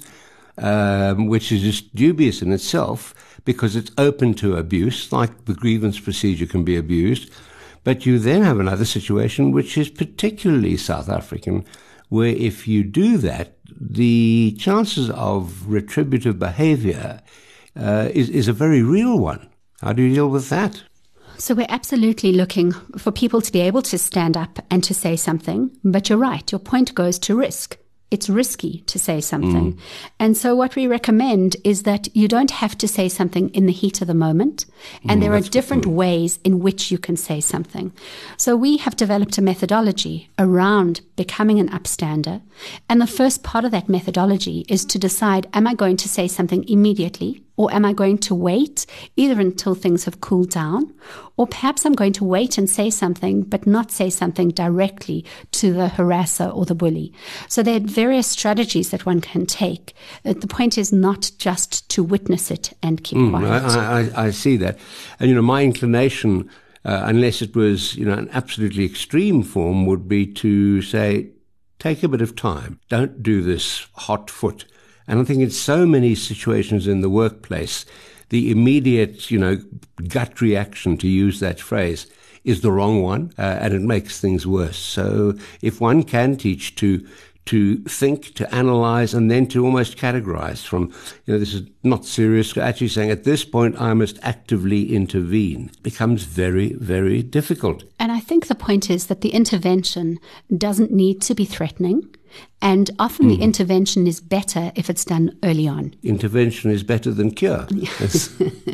um, 0.58 1.28
which 1.28 1.52
is 1.52 1.62
just 1.62 1.96
dubious 1.96 2.42
in 2.42 2.52
itself 2.52 3.14
because 3.46 3.76
it's 3.76 3.92
open 3.98 4.34
to 4.34 4.58
abuse, 4.58 5.12
like 5.12 5.46
the 5.46 5.54
grievance 5.54 6.00
procedure 6.00 6.48
can 6.48 6.64
be 6.64 6.76
abused. 6.76 7.32
But 7.86 8.06
you 8.06 8.20
then 8.20 8.42
have 8.42 8.60
another 8.60 8.84
situation 8.84 9.52
which 9.52 9.78
is 9.78 9.90
particularly 9.90 10.76
South 10.76 11.08
African, 11.08 11.64
where 12.10 12.36
if 12.36 12.68
you 12.68 12.84
do 12.84 13.18
that, 13.20 13.58
the 13.80 14.56
chances 14.60 15.10
of 15.12 15.68
retributive 15.68 16.38
behavior 16.40 17.22
uh, 17.80 18.10
is, 18.12 18.30
is 18.30 18.48
a 18.48 18.54
very 18.54 18.82
real 18.82 19.20
one. 19.20 19.48
How 19.82 19.94
do 19.94 20.02
you 20.02 20.16
deal 20.16 20.30
with 20.30 20.50
that? 20.50 20.84
So 21.38 21.54
we're 21.54 21.68
absolutely 21.70 22.32
looking 22.32 22.72
for 22.98 23.12
people 23.12 23.42
to 23.42 23.52
be 23.52 23.62
able 23.62 23.84
to 23.84 23.98
stand 24.00 24.36
up 24.36 24.60
and 24.72 24.84
to 24.84 24.94
say 24.94 25.16
something. 25.16 25.70
But 25.84 26.10
you're 26.10 26.18
right, 26.18 26.52
your 26.52 26.60
point 26.60 26.96
goes 26.96 27.20
to 27.20 27.38
risk 27.38 27.78
it's 28.12 28.30
risky 28.30 28.80
to 28.86 29.00
say 29.00 29.20
something. 29.20 29.74
Mm. 29.74 29.80
And 30.20 30.38
so, 30.38 30.56
what 30.56 30.76
we 30.76 30.88
recommend 30.88 31.58
is 31.64 31.84
that 31.84 32.08
you 32.16 32.28
don't 32.28 32.52
have 32.52 32.78
to 32.78 32.88
say 32.88 33.10
something 33.10 33.50
in 33.50 33.66
the 33.66 33.72
heat 33.72 34.02
of 34.02 34.08
the 34.08 34.14
moment. 34.14 34.66
And 35.10 35.20
mm, 35.20 35.24
there 35.24 35.34
are 35.34 35.42
different 35.42 35.86
ways 35.86 36.40
in 36.44 36.60
which 36.60 36.92
you 36.92 36.98
can 36.98 37.18
say 37.18 37.42
something. 37.42 37.92
So, 38.38 38.56
we 38.56 38.78
have 38.78 38.96
developed 38.96 39.38
a 39.38 39.42
methodology 39.42 40.30
around 40.38 41.02
becoming 41.16 41.60
an 41.60 41.70
upstander. 41.70 42.42
And 42.90 43.02
the 43.02 43.08
first 43.08 43.44
part 43.44 43.66
of 43.66 43.72
that 43.72 43.90
methodology 43.90 44.66
is 44.68 44.86
to 44.86 45.00
decide 45.00 45.48
am 45.54 45.68
I 45.68 45.74
going 45.74 45.98
to 45.98 46.10
say 46.10 46.28
something 46.28 46.68
immediately? 46.68 47.42
Or 47.58 47.74
am 47.74 47.86
I 47.86 47.94
going 47.94 48.18
to 48.18 48.36
wait 48.36 48.86
either 49.16 49.40
until 49.40 49.76
things 49.76 50.04
have 50.04 50.20
cooled 50.20 50.50
down, 50.50 50.94
or 51.38 51.48
perhaps 51.48 51.86
I'm 51.86 51.94
going 51.94 52.12
to 52.14 52.26
wait 52.26 52.58
and 52.58 52.70
say 52.70 52.90
something, 52.90 53.44
but 53.44 53.66
not 53.66 53.92
say 53.92 54.10
something 54.10 54.50
directly 54.50 55.24
to 55.52 55.72
the 55.72 55.88
harasser 55.88 56.54
or 56.54 56.66
the 56.66 56.76
bully. 56.76 57.14
So 57.48 57.64
there 57.64 57.78
are 57.78 57.80
various 57.80 58.28
strategies 58.28 58.90
that 58.92 59.06
one 59.06 59.22
can 59.22 59.46
take. 59.46 59.94
Uh, 60.26 60.34
the 60.34 60.48
point 60.48 60.78
is 60.78 60.92
not 60.92 61.32
just 61.38 61.88
to 61.90 62.04
witness 62.04 62.52
it 62.52 62.74
and 62.84 63.02
keep 63.04 63.20
mm, 63.20 63.30
quiet. 63.30 63.64
I, 63.64 64.02
I, 64.02 64.26
I, 64.26 64.32
see 64.32 64.58
that. 64.58 64.78
And, 65.20 65.30
you 65.30 65.36
know, 65.36 65.42
my 65.42 65.64
inclination, 65.64 66.50
uh, 66.86 67.02
unless 67.06 67.42
it 67.42 67.56
was, 67.56 67.96
you 67.96 68.06
know, 68.06 68.14
an 68.14 68.30
absolutely 68.32 68.86
extreme 68.86 69.44
form, 69.44 69.86
would 69.86 70.08
be 70.08 70.26
to 70.26 70.82
say, 70.82 71.32
take 71.80 72.04
a 72.04 72.08
bit 72.08 72.22
of 72.22 72.36
time. 72.36 72.80
Don't 72.90 73.22
do 73.22 73.42
this 73.42 73.88
hot 73.94 74.30
foot 74.30 74.66
and 75.08 75.20
I 75.20 75.24
think 75.24 75.42
in 75.42 75.52
so 75.52 75.86
many 75.86 76.16
situations 76.16 76.88
in 76.88 77.02
the 77.02 77.10
workplace, 77.10 77.86
the 78.30 78.50
immediate, 78.50 79.30
you 79.30 79.38
know, 79.38 79.58
gut 80.08 80.42
reaction 80.42 80.98
to 80.98 81.08
use 81.08 81.40
that 81.40 81.60
phrase 81.60 82.08
is 82.44 82.62
the 82.62 82.72
wrong 82.72 83.02
one, 83.02 83.32
uh, 83.38 83.58
and 83.62 83.74
it 83.74 83.82
makes 83.82 84.20
things 84.20 84.46
worse. 84.46 84.78
So 84.78 85.36
if 85.62 85.82
one 85.82 86.04
can 86.04 86.38
teach 86.38 86.76
to 86.76 87.06
to 87.46 87.78
think, 87.84 88.34
to 88.36 88.54
analyze, 88.54 89.14
and 89.14 89.30
then 89.30 89.48
to 89.48 89.64
almost 89.64 89.98
categorize 89.98 90.66
from, 90.66 90.92
you 91.26 91.34
know, 91.34 91.40
this 91.40 91.54
is 91.54 91.68
not 91.84 92.06
serious, 92.06 92.58
actually 92.58 92.88
saying 92.88 93.12
at 93.12 93.24
this 93.24 93.46
point 93.46 93.80
I 93.80 93.94
must 93.94 94.18
actively 94.24 94.94
intervene 94.96 95.72
becomes 95.84 96.24
very, 96.24 96.74
very 96.74 97.22
difficult. 97.22 97.84
And 98.00 98.12
I 98.12 98.20
think 98.20 98.48
the 98.48 98.56
point 98.56 98.90
is 98.90 99.08
that 99.08 99.22
the 99.22 99.30
intervention 99.30 100.20
doesn't 100.58 100.92
need 100.92 101.22
to 101.24 101.36
be 101.36 101.46
threatening. 101.46 102.16
And 102.62 102.90
often 103.00 103.28
mm. 103.28 103.30
the 103.30 103.36
hmm. 103.38 103.44
intervention 103.44 104.08
is 104.08 104.20
better 104.20 104.72
if 104.76 104.90
it's 104.90 105.06
done 105.06 105.38
early 105.44 105.70
on. 105.70 105.96
Intervention 106.04 106.70
is 106.70 106.84
better 106.84 107.12
than 107.12 107.32
cure. 107.32 107.66
Yes. 107.70 108.30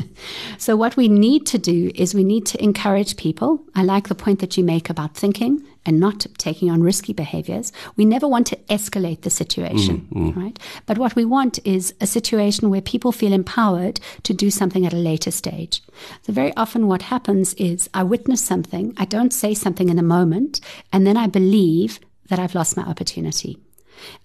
so, 0.57 0.75
what 0.75 0.97
we 0.97 1.07
need 1.07 1.45
to 1.47 1.59
do 1.59 1.91
is 1.93 2.15
we 2.15 2.23
need 2.23 2.47
to 2.47 2.63
encourage 2.63 3.17
people. 3.17 3.63
I 3.75 3.83
like 3.83 4.07
the 4.07 4.15
point 4.15 4.39
that 4.39 4.57
you 4.57 4.63
make 4.63 4.89
about 4.89 5.15
thinking 5.15 5.63
and 5.85 5.99
not 5.99 6.25
taking 6.37 6.69
on 6.69 6.83
risky 6.83 7.13
behaviors. 7.13 7.71
We 7.95 8.05
never 8.05 8.27
want 8.27 8.47
to 8.47 8.55
escalate 8.69 9.21
the 9.21 9.29
situation, 9.29 10.07
mm, 10.13 10.33
mm. 10.33 10.35
right? 10.35 10.59
But 10.85 10.97
what 10.97 11.15
we 11.15 11.25
want 11.25 11.59
is 11.65 11.93
a 11.99 12.07
situation 12.07 12.69
where 12.69 12.81
people 12.81 13.11
feel 13.11 13.33
empowered 13.33 13.99
to 14.23 14.33
do 14.33 14.51
something 14.51 14.85
at 14.85 14.93
a 14.93 14.97
later 14.97 15.31
stage. 15.31 15.81
So, 16.23 16.33
very 16.33 16.55
often 16.55 16.87
what 16.87 17.03
happens 17.03 17.53
is 17.55 17.89
I 17.93 18.03
witness 18.03 18.43
something, 18.43 18.93
I 18.97 19.05
don't 19.05 19.33
say 19.33 19.53
something 19.53 19.89
in 19.89 19.95
the 19.95 20.03
moment, 20.03 20.61
and 20.93 21.05
then 21.05 21.17
I 21.17 21.27
believe 21.27 21.99
that 22.29 22.39
I've 22.39 22.55
lost 22.55 22.77
my 22.77 22.83
opportunity. 22.83 23.57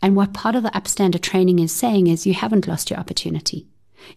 And 0.01 0.17
what 0.17 0.33
part 0.33 0.55
of 0.55 0.63
the 0.63 0.71
upstander 0.71 1.21
training 1.21 1.59
is 1.59 1.73
saying 1.73 2.07
is 2.07 2.27
you 2.27 2.35
haven't 2.35 2.69
lost 2.69 2.91
your 2.91 2.99
opportunity. 2.99 3.67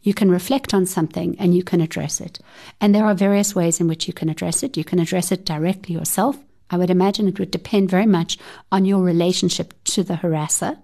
You 0.01 0.13
can 0.13 0.29
reflect 0.31 0.73
on 0.73 0.85
something 0.85 1.35
and 1.39 1.55
you 1.55 1.63
can 1.63 1.81
address 1.81 2.21
it. 2.21 2.39
And 2.79 2.93
there 2.93 3.05
are 3.05 3.13
various 3.13 3.55
ways 3.55 3.79
in 3.79 3.87
which 3.87 4.07
you 4.07 4.13
can 4.13 4.29
address 4.29 4.63
it. 4.63 4.77
You 4.77 4.83
can 4.83 4.99
address 4.99 5.31
it 5.31 5.45
directly 5.45 5.95
yourself. 5.95 6.37
I 6.69 6.77
would 6.77 6.89
imagine 6.89 7.27
it 7.27 7.39
would 7.39 7.51
depend 7.51 7.89
very 7.89 8.05
much 8.05 8.37
on 8.71 8.85
your 8.85 9.03
relationship 9.03 9.73
to 9.85 10.03
the 10.03 10.15
harasser 10.15 10.77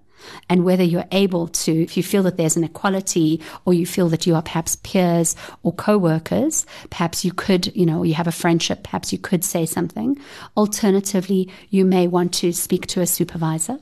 and 0.50 0.64
whether 0.64 0.84
you're 0.84 1.06
able 1.12 1.48
to, 1.48 1.72
if 1.72 1.98
you 1.98 2.04
feel 2.04 2.24
that 2.24 2.38
there's 2.38 2.56
an 2.56 2.64
equality 2.64 3.42
or 3.66 3.74
you 3.74 3.86
feel 3.86 4.10
that 4.10 4.26
you 4.26 4.36
are 4.36 4.42
perhaps 4.42 4.78
peers 4.78 5.36
or 5.64 5.74
co-workers, 5.74 6.66
perhaps 6.90 7.26
you 7.26 7.34
could, 7.34 7.76
you 7.76 7.86
know, 7.86 8.04
you 8.04 8.14
have 8.14 8.28
a 8.28 8.32
friendship, 8.32 8.84
perhaps 8.84 9.12
you 9.12 9.20
could 9.20 9.44
say 9.44 9.66
something. 9.66 10.18
Alternatively, 10.58 11.50
you 11.70 11.86
may 11.86 12.08
want 12.08 12.34
to 12.36 12.52
speak 12.54 12.88
to 12.88 13.02
a 13.02 13.08
supervisor 13.08 13.80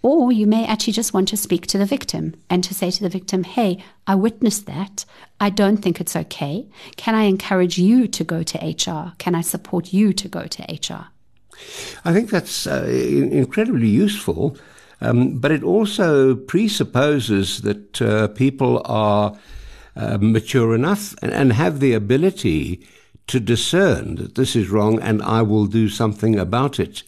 or 0.00 0.30
you 0.30 0.46
may 0.46 0.64
actually 0.64 0.92
just 0.92 1.12
want 1.12 1.26
to 1.28 1.36
speak 1.36 1.66
to 1.66 1.78
the 1.78 1.84
victim 1.84 2.34
and 2.48 2.62
to 2.62 2.72
say 2.72 2.90
to 2.90 3.02
the 3.02 3.08
victim, 3.08 3.42
hey, 3.42 3.82
I 4.06 4.14
witnessed 4.14 4.66
that. 4.66 5.04
I 5.40 5.50
don't 5.50 5.78
think 5.78 6.00
it's 6.00 6.14
okay. 6.14 6.68
Can 6.96 7.16
I 7.16 7.24
encourage 7.24 7.78
you 7.78 8.06
to 8.08 8.24
go 8.24 8.44
to 8.44 8.58
HR? 8.58 9.14
Can 9.18 9.34
I 9.34 9.40
support 9.40 9.92
you 9.92 10.12
to 10.12 10.28
go 10.28 10.46
to 10.46 10.62
HR? 10.62 11.08
I 12.04 12.12
think 12.12 12.30
that's 12.30 12.66
uh, 12.66 12.84
incredibly 12.86 13.88
useful. 13.88 14.56
Um, 15.00 15.38
but 15.38 15.52
it 15.52 15.62
also 15.62 16.34
presupposes 16.34 17.62
that 17.62 18.02
uh, 18.02 18.28
people 18.28 18.82
are 18.84 19.38
uh, 19.94 20.18
mature 20.20 20.74
enough 20.74 21.14
and, 21.22 21.32
and 21.32 21.52
have 21.52 21.80
the 21.80 21.92
ability 21.92 22.86
to 23.28 23.38
discern 23.38 24.16
that 24.16 24.34
this 24.34 24.56
is 24.56 24.70
wrong 24.70 25.00
and 25.00 25.22
I 25.22 25.42
will 25.42 25.66
do 25.66 25.88
something 25.88 26.38
about 26.38 26.80
it, 26.80 27.02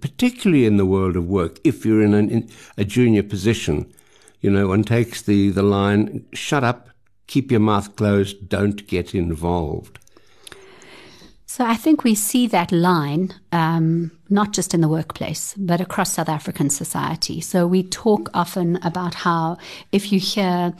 particularly 0.00 0.64
in 0.64 0.76
the 0.76 0.86
world 0.86 1.16
of 1.16 1.26
work. 1.26 1.58
If 1.62 1.84
you're 1.84 2.02
in, 2.02 2.14
an, 2.14 2.30
in 2.30 2.50
a 2.76 2.84
junior 2.84 3.22
position, 3.22 3.92
you 4.40 4.50
know, 4.50 4.68
one 4.68 4.84
takes 4.84 5.22
the, 5.22 5.50
the 5.50 5.62
line, 5.62 6.26
shut 6.32 6.64
up, 6.64 6.90
keep 7.26 7.50
your 7.50 7.60
mouth 7.60 7.94
closed, 7.96 8.48
don't 8.48 8.86
get 8.86 9.14
involved. 9.14 9.98
So 11.56 11.64
I 11.64 11.74
think 11.74 12.04
we 12.04 12.14
see 12.14 12.46
that 12.48 12.70
line 12.70 13.32
um, 13.50 14.10
not 14.28 14.52
just 14.52 14.74
in 14.74 14.82
the 14.82 14.90
workplace, 14.90 15.54
but 15.56 15.80
across 15.80 16.12
South 16.12 16.28
African 16.28 16.68
society. 16.68 17.40
So 17.40 17.66
we 17.66 17.82
talk 17.82 18.28
often 18.34 18.76
about 18.82 19.14
how 19.14 19.56
if 19.90 20.12
you 20.12 20.20
hear 20.20 20.74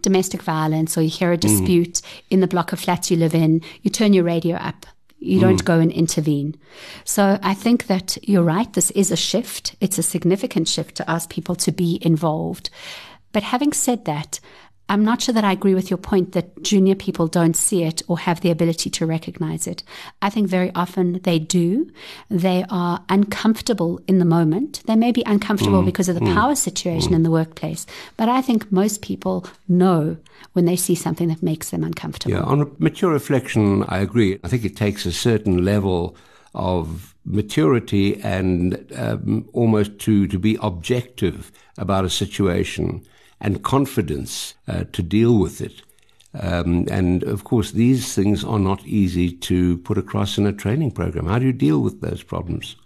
domestic 0.00 0.40
violence 0.40 0.96
or 0.96 1.02
you 1.02 1.10
hear 1.10 1.32
a 1.32 1.36
dispute 1.36 1.96
mm. 1.96 2.22
in 2.30 2.40
the 2.40 2.46
block 2.46 2.72
of 2.72 2.80
flats 2.80 3.10
you 3.10 3.18
live 3.18 3.34
in, 3.34 3.60
you 3.82 3.90
turn 3.90 4.14
your 4.14 4.24
radio 4.24 4.56
up. 4.56 4.86
You 5.18 5.40
don't 5.40 5.60
mm. 5.60 5.64
go 5.66 5.78
and 5.78 5.92
intervene. 5.92 6.54
So 7.04 7.38
I 7.42 7.52
think 7.52 7.88
that 7.88 8.16
you're 8.26 8.42
right. 8.42 8.72
This 8.72 8.90
is 8.92 9.10
a 9.10 9.16
shift. 9.16 9.76
It's 9.82 9.98
a 9.98 10.02
significant 10.02 10.68
shift 10.68 10.94
to 10.94 11.10
ask 11.10 11.28
people 11.28 11.54
to 11.56 11.70
be 11.70 11.98
involved. 12.00 12.70
But 13.32 13.42
having 13.42 13.74
said 13.74 14.06
that, 14.06 14.40
I'm 14.88 15.02
not 15.02 15.22
sure 15.22 15.32
that 15.32 15.44
I 15.44 15.52
agree 15.52 15.74
with 15.74 15.90
your 15.90 15.96
point 15.96 16.32
that 16.32 16.62
junior 16.62 16.94
people 16.94 17.26
don't 17.26 17.56
see 17.56 17.84
it 17.84 18.02
or 18.06 18.18
have 18.18 18.42
the 18.42 18.50
ability 18.50 18.90
to 18.90 19.06
recognize 19.06 19.66
it. 19.66 19.82
I 20.20 20.28
think 20.28 20.46
very 20.48 20.70
often 20.74 21.20
they 21.22 21.38
do. 21.38 21.90
They 22.28 22.64
are 22.68 23.02
uncomfortable 23.08 24.00
in 24.06 24.18
the 24.18 24.26
moment. 24.26 24.82
They 24.86 24.96
may 24.96 25.10
be 25.10 25.22
uncomfortable 25.24 25.82
mm, 25.82 25.86
because 25.86 26.10
of 26.10 26.16
the 26.16 26.20
mm, 26.20 26.34
power 26.34 26.54
situation 26.54 27.12
mm. 27.12 27.16
in 27.16 27.22
the 27.22 27.30
workplace, 27.30 27.86
but 28.18 28.28
I 28.28 28.42
think 28.42 28.70
most 28.70 29.00
people 29.00 29.46
know 29.68 30.18
when 30.52 30.66
they 30.66 30.76
see 30.76 30.94
something 30.94 31.28
that 31.28 31.42
makes 31.42 31.70
them 31.70 31.82
uncomfortable. 31.82 32.34
Yeah, 32.34 32.42
on 32.42 32.74
mature 32.78 33.10
reflection, 33.10 33.84
I 33.88 33.98
agree. 33.98 34.38
I 34.44 34.48
think 34.48 34.64
it 34.64 34.76
takes 34.76 35.06
a 35.06 35.12
certain 35.12 35.64
level 35.64 36.14
of 36.54 37.14
maturity 37.24 38.20
and 38.22 38.86
um, 38.96 39.48
almost 39.54 39.98
to, 40.00 40.26
to 40.28 40.38
be 40.38 40.58
objective 40.60 41.50
about 41.78 42.04
a 42.04 42.10
situation 42.10 43.02
and 43.44 43.62
confidence 43.62 44.54
uh, 44.66 44.84
to 44.92 45.02
deal 45.02 45.38
with 45.38 45.60
it. 45.60 45.82
Um, 46.32 46.86
and 46.90 47.22
of 47.24 47.44
course, 47.44 47.72
these 47.72 48.14
things 48.14 48.42
are 48.42 48.58
not 48.58 48.84
easy 48.86 49.30
to 49.30 49.76
put 49.78 49.98
across 49.98 50.38
in 50.38 50.46
a 50.46 50.52
training 50.52 50.92
program. 50.92 51.26
How 51.26 51.38
do 51.38 51.46
you 51.46 51.52
deal 51.52 51.80
with 51.80 52.00
those 52.00 52.22
problems? 52.22 52.76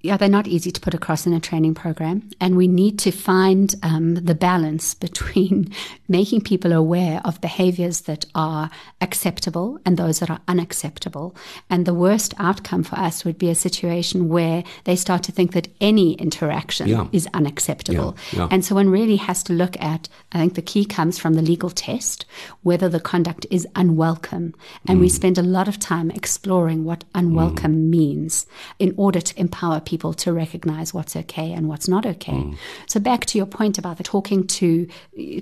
Yeah, 0.00 0.16
they're 0.16 0.28
not 0.28 0.46
easy 0.46 0.70
to 0.70 0.80
put 0.80 0.94
across 0.94 1.26
in 1.26 1.32
a 1.32 1.40
training 1.40 1.74
program. 1.74 2.30
And 2.40 2.56
we 2.56 2.68
need 2.68 3.00
to 3.00 3.10
find 3.10 3.74
um, 3.82 4.14
the 4.14 4.34
balance 4.34 4.94
between 5.08 5.72
making 6.08 6.42
people 6.42 6.72
aware 6.72 7.20
of 7.24 7.40
behaviors 7.40 8.02
that 8.02 8.24
are 8.34 8.70
acceptable 9.00 9.80
and 9.84 9.96
those 9.96 10.20
that 10.20 10.30
are 10.30 10.40
unacceptable. 10.46 11.34
And 11.68 11.84
the 11.84 11.94
worst 11.94 12.32
outcome 12.38 12.84
for 12.84 12.96
us 12.96 13.24
would 13.24 13.38
be 13.38 13.50
a 13.50 13.54
situation 13.54 14.28
where 14.28 14.62
they 14.84 14.94
start 14.94 15.24
to 15.24 15.32
think 15.32 15.52
that 15.52 15.68
any 15.80 16.14
interaction 16.14 16.88
yeah. 16.88 17.08
is 17.12 17.28
unacceptable. 17.34 18.16
Yeah. 18.32 18.38
Yeah. 18.40 18.48
And 18.50 18.64
so 18.64 18.76
one 18.76 18.90
really 18.90 19.16
has 19.16 19.42
to 19.44 19.52
look 19.52 19.80
at, 19.80 20.08
I 20.32 20.38
think 20.38 20.54
the 20.54 20.62
key 20.62 20.84
comes 20.84 21.18
from 21.18 21.34
the 21.34 21.42
legal 21.42 21.70
test, 21.70 22.24
whether 22.62 22.88
the 22.88 23.00
conduct 23.00 23.46
is 23.50 23.66
unwelcome. 23.74 24.54
And 24.86 24.98
mm. 24.98 25.00
we 25.00 25.08
spend 25.08 25.38
a 25.38 25.42
lot 25.42 25.66
of 25.66 25.80
time 25.80 26.10
exploring 26.12 26.84
what 26.84 27.04
unwelcome 27.14 27.74
mm. 27.74 27.88
means 27.88 28.46
in 28.78 28.94
order 28.96 29.20
to 29.20 29.40
empower 29.40 29.80
people 29.88 30.12
to 30.12 30.32
recognize 30.34 30.92
what's 30.92 31.16
okay 31.16 31.50
and 31.52 31.66
what's 31.66 31.88
not 31.88 32.04
okay. 32.04 32.32
Mm. 32.32 32.56
So 32.86 33.00
back 33.00 33.24
to 33.26 33.38
your 33.38 33.46
point 33.46 33.78
about 33.78 33.96
the 33.96 34.04
talking 34.04 34.46
to, 34.58 34.86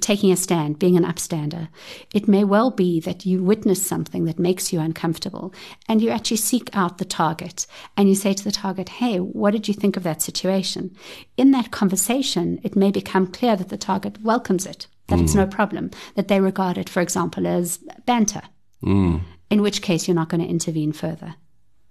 taking 0.01 0.31
a 0.31 0.37
stand, 0.37 0.79
being 0.79 0.97
an 0.97 1.05
upstander, 1.05 1.69
it 2.15 2.29
may 2.29 2.45
well 2.45 2.71
be 2.71 3.01
that 3.01 3.27
you 3.27 3.43
witness 3.43 3.85
something 3.85 4.25
that 4.27 4.39
makes 4.39 4.73
you 4.73 4.79
uncomfortable 4.79 5.53
and 5.89 6.01
you 6.01 6.11
actually 6.11 6.37
seek 6.37 6.71
out 6.75 6.99
the 6.99 7.05
target 7.05 7.67
and 7.97 8.09
you 8.09 8.15
say 8.15 8.33
to 8.35 8.45
the 8.45 8.53
target, 8.53 8.89
hey, 9.01 9.19
what 9.19 9.51
did 9.51 9.67
you 9.67 9.75
think 9.75 9.97
of 9.97 10.05
that 10.05 10.23
situation? 10.23 10.95
In 11.37 11.51
that 11.51 11.73
conversation, 11.73 12.61
it 12.63 12.77
may 12.77 12.93
become 12.93 13.27
clear 13.27 13.57
that 13.57 13.69
the 13.69 13.77
target 13.77 14.23
welcomes 14.23 14.65
it, 14.65 14.87
that 15.09 15.19
mm. 15.19 15.25
it's 15.25 15.35
no 15.35 15.47
problem, 15.47 15.91
that 16.15 16.29
they 16.29 16.41
regard 16.41 16.79
it, 16.79 16.89
for 16.89 17.01
example, 17.01 17.47
as 17.49 17.79
banter. 18.07 18.43
Mm. 18.85 19.23
In 19.51 19.63
which 19.63 19.83
case, 19.83 20.07
you're 20.07 20.15
not 20.15 20.29
going 20.29 20.43
to 20.43 20.55
intervene 20.57 20.93
further. 20.93 21.35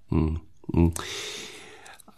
Mm. 0.09 0.39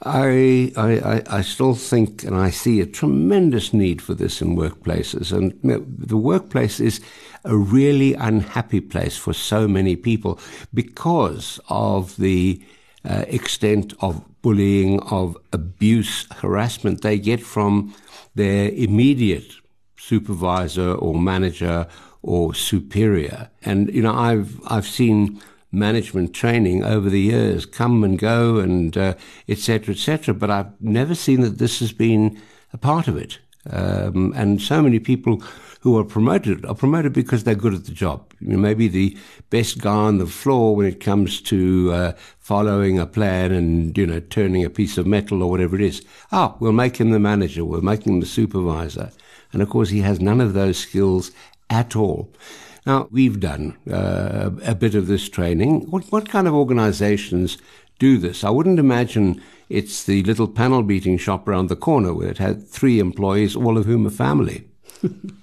I, 0.03 0.71
I, 0.77 1.23
I 1.37 1.41
still 1.41 1.73
think 1.73 2.23
and 2.23 2.35
I 2.35 2.51
see 2.51 2.81
a 2.81 2.85
tremendous 2.85 3.73
need 3.73 4.01
for 4.01 4.13
this 4.13 4.41
in 4.41 4.55
workplaces. 4.55 5.31
And 5.31 5.59
the 5.63 6.17
workplace 6.17 6.79
is 6.79 7.01
a 7.43 7.55
really 7.55 8.13
unhappy 8.13 8.81
place 8.81 9.17
for 9.17 9.33
so 9.33 9.67
many 9.67 9.95
people 9.95 10.39
because 10.73 11.59
of 11.69 12.15
the 12.17 12.61
uh, 13.03 13.25
extent 13.27 13.93
of 13.99 14.23
bullying, 14.41 14.99
of 15.01 15.35
abuse, 15.51 16.27
harassment 16.35 17.01
they 17.01 17.17
get 17.17 17.41
from 17.41 17.93
their 18.35 18.69
immediate 18.69 19.51
supervisor 19.97 20.93
or 20.93 21.19
manager 21.19 21.87
or 22.21 22.53
superior. 22.53 23.49
And, 23.63 23.93
you 23.93 24.01
know, 24.01 24.13
I've, 24.13 24.59
I've 24.67 24.85
seen 24.85 25.41
management 25.71 26.33
training 26.33 26.83
over 26.83 27.09
the 27.09 27.19
years 27.19 27.65
come 27.65 28.03
and 28.03 28.17
go 28.17 28.57
and 28.57 28.97
uh, 28.97 29.13
etc. 29.47 29.95
et. 30.07 30.39
But 30.39 30.49
I've 30.49 30.81
never 30.81 31.15
seen 31.15 31.41
that 31.41 31.57
this 31.57 31.79
has 31.79 31.91
been 31.91 32.39
a 32.73 32.77
part 32.77 33.07
of 33.07 33.17
it. 33.17 33.39
Um, 33.69 34.33
and 34.35 34.61
so 34.61 34.81
many 34.81 34.99
people 34.99 35.43
who 35.81 35.97
are 35.97 36.03
promoted 36.03 36.65
are 36.65 36.75
promoted 36.75 37.13
because 37.13 37.43
they're 37.43 37.55
good 37.55 37.73
at 37.73 37.85
the 37.85 37.91
job. 37.91 38.33
You 38.39 38.49
know, 38.49 38.57
maybe 38.57 38.87
the 38.87 39.17
best 39.49 39.79
guy 39.79 39.93
on 39.93 40.17
the 40.17 40.25
floor 40.25 40.75
when 40.75 40.85
it 40.85 40.99
comes 40.99 41.41
to 41.43 41.91
uh, 41.91 42.11
following 42.39 42.97
a 42.97 43.05
plan 43.05 43.51
and 43.51 43.97
you 43.97 44.07
know 44.07 44.19
turning 44.19 44.63
a 44.63 44.69
piece 44.69 44.97
of 44.97 45.05
metal 45.05 45.43
or 45.43 45.49
whatever 45.49 45.75
it 45.75 45.81
is. 45.81 46.05
Ah, 46.31 46.55
we'll 46.59 46.71
make 46.71 46.97
him 46.97 47.11
the 47.11 47.19
manager. 47.19 47.65
We'll 47.65 47.81
make 47.81 48.05
him 48.05 48.19
the 48.19 48.25
supervisor. 48.25 49.11
And 49.53 49.61
of 49.61 49.69
course, 49.69 49.89
he 49.89 50.01
has 50.01 50.19
none 50.19 50.41
of 50.41 50.53
those 50.53 50.77
skills 50.77 51.31
at 51.69 51.95
all. 51.95 52.33
Now, 52.87 53.09
we've 53.11 53.41
done 53.41 53.77
uh, 53.91 54.49
a 54.63 54.73
bit 54.73 54.95
of 54.95 55.07
this 55.07 55.27
training. 55.27 55.91
What, 55.91 56.05
what 56.05 56.29
kind 56.29 56.47
of 56.47 56.53
organizations 56.53 57.57
do 57.99 58.17
this? 58.17 58.45
I 58.45 58.49
wouldn't 58.49 58.79
imagine 58.79 59.43
it's 59.67 60.05
the 60.05 60.23
little 60.23 60.47
panel 60.47 60.83
beating 60.83 61.17
shop 61.17 61.49
around 61.49 61.67
the 61.67 61.75
corner 61.75 62.13
where 62.13 62.29
it 62.29 62.37
had 62.37 62.65
three 62.65 62.99
employees, 62.99 63.57
all 63.57 63.77
of 63.77 63.87
whom 63.87 64.07
are 64.07 64.09
family. 64.09 64.69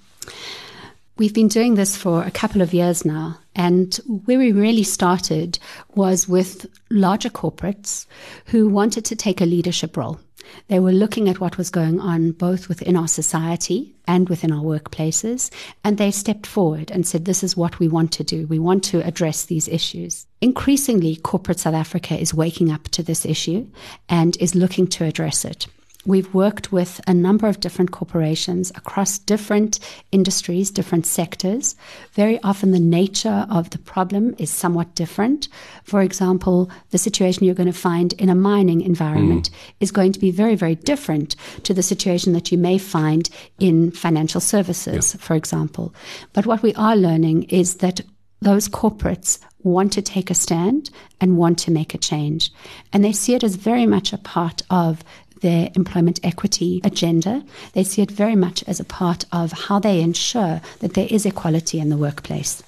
We've 1.17 1.35
been 1.35 1.47
doing 1.47 1.75
this 1.75 1.95
for 1.95 2.23
a 2.23 2.31
couple 2.31 2.63
of 2.63 2.73
years 2.73 3.05
now. 3.05 3.37
And 3.55 3.93
where 4.25 4.39
we 4.39 4.51
really 4.51 4.83
started 4.83 5.59
was 5.93 6.27
with 6.27 6.65
larger 6.89 7.29
corporates 7.29 8.07
who 8.47 8.67
wanted 8.67 9.05
to 9.05 9.15
take 9.15 9.39
a 9.39 9.45
leadership 9.45 9.95
role. 9.97 10.19
They 10.67 10.79
were 10.79 10.91
looking 10.91 11.29
at 11.29 11.39
what 11.39 11.57
was 11.57 11.69
going 11.69 11.99
on 11.99 12.31
both 12.31 12.69
within 12.69 12.95
our 12.95 13.07
society 13.07 13.95
and 14.07 14.29
within 14.29 14.51
our 14.51 14.63
workplaces, 14.63 15.51
and 15.83 15.97
they 15.97 16.11
stepped 16.11 16.47
forward 16.47 16.91
and 16.91 17.05
said, 17.05 17.25
This 17.25 17.43
is 17.43 17.57
what 17.57 17.79
we 17.79 17.87
want 17.87 18.11
to 18.13 18.23
do. 18.23 18.47
We 18.47 18.59
want 18.59 18.83
to 18.85 19.05
address 19.05 19.45
these 19.45 19.67
issues. 19.67 20.25
Increasingly, 20.41 21.15
corporate 21.15 21.59
South 21.59 21.73
Africa 21.73 22.17
is 22.17 22.33
waking 22.33 22.71
up 22.71 22.83
to 22.89 23.03
this 23.03 23.25
issue 23.25 23.67
and 24.09 24.37
is 24.37 24.55
looking 24.55 24.87
to 24.87 25.05
address 25.05 25.45
it. 25.45 25.67
We've 26.05 26.31
worked 26.33 26.71
with 26.71 27.01
a 27.07 27.13
number 27.13 27.47
of 27.47 27.59
different 27.59 27.91
corporations 27.91 28.69
across 28.71 29.17
different 29.17 29.79
industries, 30.11 30.69
different 30.69 31.05
sectors. 31.05 31.75
Very 32.13 32.39
often, 32.43 32.71
the 32.71 32.79
nature 32.79 33.47
of 33.49 33.71
the 33.71 33.79
problem 33.79 34.35
is 34.37 34.51
somewhat 34.51 34.93
different. 34.93 35.47
For 35.83 36.01
example, 36.01 36.69
the 36.91 36.97
situation 36.97 37.43
you're 37.43 37.55
going 37.55 37.71
to 37.71 37.73
find 37.73 38.13
in 38.13 38.29
a 38.29 38.35
mining 38.35 38.81
environment 38.81 39.49
mm. 39.49 39.73
is 39.79 39.91
going 39.91 40.11
to 40.11 40.19
be 40.19 40.31
very, 40.31 40.55
very 40.55 40.75
different 40.75 41.35
to 41.63 41.73
the 41.73 41.83
situation 41.83 42.33
that 42.33 42.51
you 42.51 42.57
may 42.57 42.77
find 42.77 43.29
in 43.59 43.91
financial 43.91 44.41
services, 44.41 45.15
yeah. 45.15 45.21
for 45.21 45.35
example. 45.35 45.93
But 46.33 46.45
what 46.45 46.61
we 46.61 46.73
are 46.75 46.95
learning 46.95 47.43
is 47.43 47.77
that 47.77 48.01
those 48.41 48.69
corporates 48.69 49.39
want 49.63 49.91
to 49.93 50.01
take 50.01 50.29
a 50.29 50.35
stand 50.35 50.91
and 51.19 51.37
want 51.37 51.57
to 51.57 51.71
make 51.71 51.93
a 51.93 51.97
change. 51.97 52.51
And 52.93 53.03
they 53.03 53.11
see 53.11 53.33
it 53.33 53.43
as 53.43 53.55
very 53.55 53.87
much 53.87 54.13
a 54.13 54.19
part 54.19 54.61
of 54.69 55.03
their 55.45 55.69
employment 55.75 56.19
equity 56.23 56.81
agenda. 56.83 57.43
They 57.73 57.83
see 57.83 58.01
it 58.01 58.09
very 58.09 58.35
much 58.35 58.63
as 58.67 58.79
a 58.79 58.83
part 58.83 59.25
of 59.31 59.51
how 59.51 59.77
they 59.77 60.01
ensure 60.01 60.59
that 60.79 60.95
there 60.95 61.07
is 61.07 61.23
equality 61.23 61.79
in 61.79 61.89
the 61.89 61.97
workplace. 61.97 62.63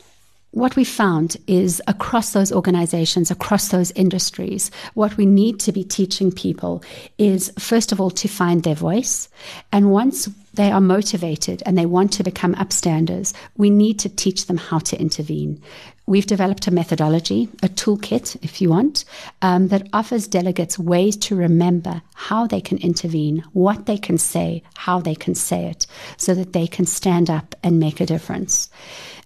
What 0.51 0.75
we 0.75 0.83
found 0.83 1.37
is 1.47 1.81
across 1.87 2.33
those 2.33 2.51
organizations, 2.51 3.31
across 3.31 3.69
those 3.69 3.91
industries, 3.91 4.69
what 4.93 5.17
we 5.17 5.25
need 5.25 5.59
to 5.61 5.71
be 5.71 5.83
teaching 5.83 6.31
people 6.31 6.83
is, 7.17 7.51
first 7.57 7.91
of 7.91 7.99
all, 7.99 8.11
to 8.11 8.27
find 8.27 8.61
their 8.61 8.75
voice. 8.75 9.27
And 9.71 9.91
once 9.91 10.29
they 10.57 10.71
are 10.71 10.81
motivated 10.81 11.63
and 11.65 11.77
they 11.77 11.85
want 11.85 12.11
to 12.13 12.23
become 12.23 12.53
upstanders, 12.55 13.33
we 13.55 13.69
need 13.69 13.97
to 13.99 14.09
teach 14.09 14.47
them 14.47 14.57
how 14.57 14.79
to 14.79 14.99
intervene. 14.99 15.61
We've 16.05 16.25
developed 16.25 16.67
a 16.67 16.71
methodology, 16.71 17.49
a 17.63 17.67
toolkit, 17.67 18.37
if 18.41 18.61
you 18.61 18.69
want, 18.69 19.05
um, 19.41 19.69
that 19.69 19.87
offers 19.93 20.27
delegates 20.27 20.79
ways 20.79 21.17
to 21.17 21.35
remember 21.35 22.01
how 22.15 22.47
they 22.47 22.61
can 22.61 22.77
intervene, 22.77 23.43
what 23.53 23.85
they 23.85 23.97
can 23.97 24.17
say, 24.17 24.63
how 24.75 24.99
they 24.99 25.15
can 25.15 25.35
say 25.35 25.65
it, 25.65 25.87
so 26.17 26.33
that 26.33 26.53
they 26.53 26.67
can 26.67 26.85
stand 26.85 27.29
up 27.29 27.55
and 27.63 27.79
make 27.79 27.99
a 27.99 28.05
difference. 28.05 28.69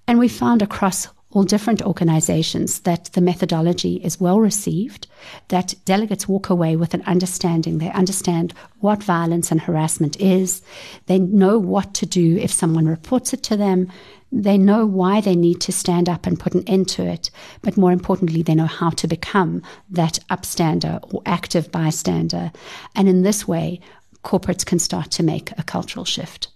And 0.08 0.20
we 0.20 0.28
found 0.28 0.62
across 0.62 1.08
all 1.32 1.44
different 1.44 1.82
organizations 1.82 2.82
that 2.82 3.06
the 3.14 3.22
methodology 3.22 3.96
is 4.04 4.20
well 4.20 4.40
received, 4.40 5.08
that 5.48 5.74
delegates 5.86 6.28
walk 6.28 6.50
away 6.50 6.76
with 6.76 6.94
an 6.94 7.04
understanding. 7.04 7.78
They 7.78 7.92
understand 7.92 8.54
what 8.80 9.04
violence 9.04 9.52
and 9.52 9.62
harassment 9.62 10.20
is. 10.20 10.62
They 11.06 11.20
know 11.20 11.58
what 11.58 11.94
to 11.96 12.06
do 12.06 12.38
if 12.38 12.52
someone 12.52 12.86
reports 12.86 13.34
it 13.34 13.44
to 13.44 13.58
them. 13.58 13.92
They 14.32 14.58
know 14.58 14.86
why 14.86 15.22
they 15.22 15.36
need 15.36 15.60
to 15.62 15.72
stand 15.72 16.08
up 16.08 16.26
and 16.26 16.40
put 16.40 16.54
an 16.54 16.68
end 16.68 16.88
to 16.90 17.04
it. 17.04 17.30
But 17.62 17.78
more 17.78 17.92
importantly, 17.92 18.42
they 18.44 18.56
know 18.56 18.66
how 18.66 18.90
to 18.92 19.08
become 19.08 19.62
that 19.90 20.20
upstander 20.30 21.00
or 21.14 21.22
active 21.26 21.72
bystander. 21.72 22.52
And 22.96 23.10
in 23.10 23.24
this 23.24 23.48
way, 23.48 23.82
corporates 24.24 24.66
can 24.66 24.80
start 24.80 25.12
to 25.12 25.24
make 25.24 25.52
a 25.58 25.64
cultural 25.64 26.06
shift. 26.06 26.48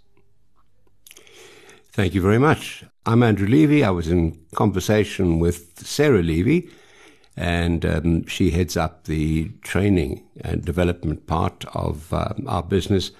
Thank 1.95 2.13
you 2.13 2.19
very 2.19 2.39
much. 2.39 2.83
I'm 3.05 3.23
Andrew 3.23 3.47
Levy. 3.47 3.81
I 3.81 3.89
was 3.89 4.09
in 4.09 4.37
conversation 4.53 5.39
with 5.39 5.79
Sarah 5.79 6.21
Levy, 6.21 6.69
and 7.37 7.85
um, 7.85 8.27
she 8.27 8.51
heads 8.51 8.75
up 8.75 9.05
the 9.05 9.47
training 9.61 10.27
and 10.41 10.65
development 10.65 11.25
part 11.25 11.63
of 11.73 12.13
um, 12.13 12.43
our 12.49 12.63
business. 12.63 13.11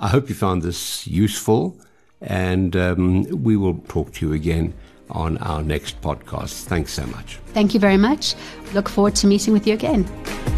I 0.00 0.08
hope 0.08 0.28
you 0.28 0.34
found 0.34 0.62
this 0.62 1.06
useful, 1.06 1.80
and 2.20 2.74
um, 2.74 3.22
we 3.44 3.56
will 3.56 3.78
talk 3.86 4.12
to 4.14 4.26
you 4.26 4.32
again 4.32 4.74
on 5.10 5.38
our 5.38 5.62
next 5.62 6.00
podcast. 6.00 6.64
Thanks 6.64 6.92
so 6.92 7.06
much. 7.06 7.38
Thank 7.54 7.72
you 7.72 7.78
very 7.78 7.98
much. 7.98 8.34
Look 8.74 8.88
forward 8.88 9.14
to 9.14 9.28
meeting 9.28 9.52
with 9.52 9.64
you 9.64 9.74
again. 9.74 10.57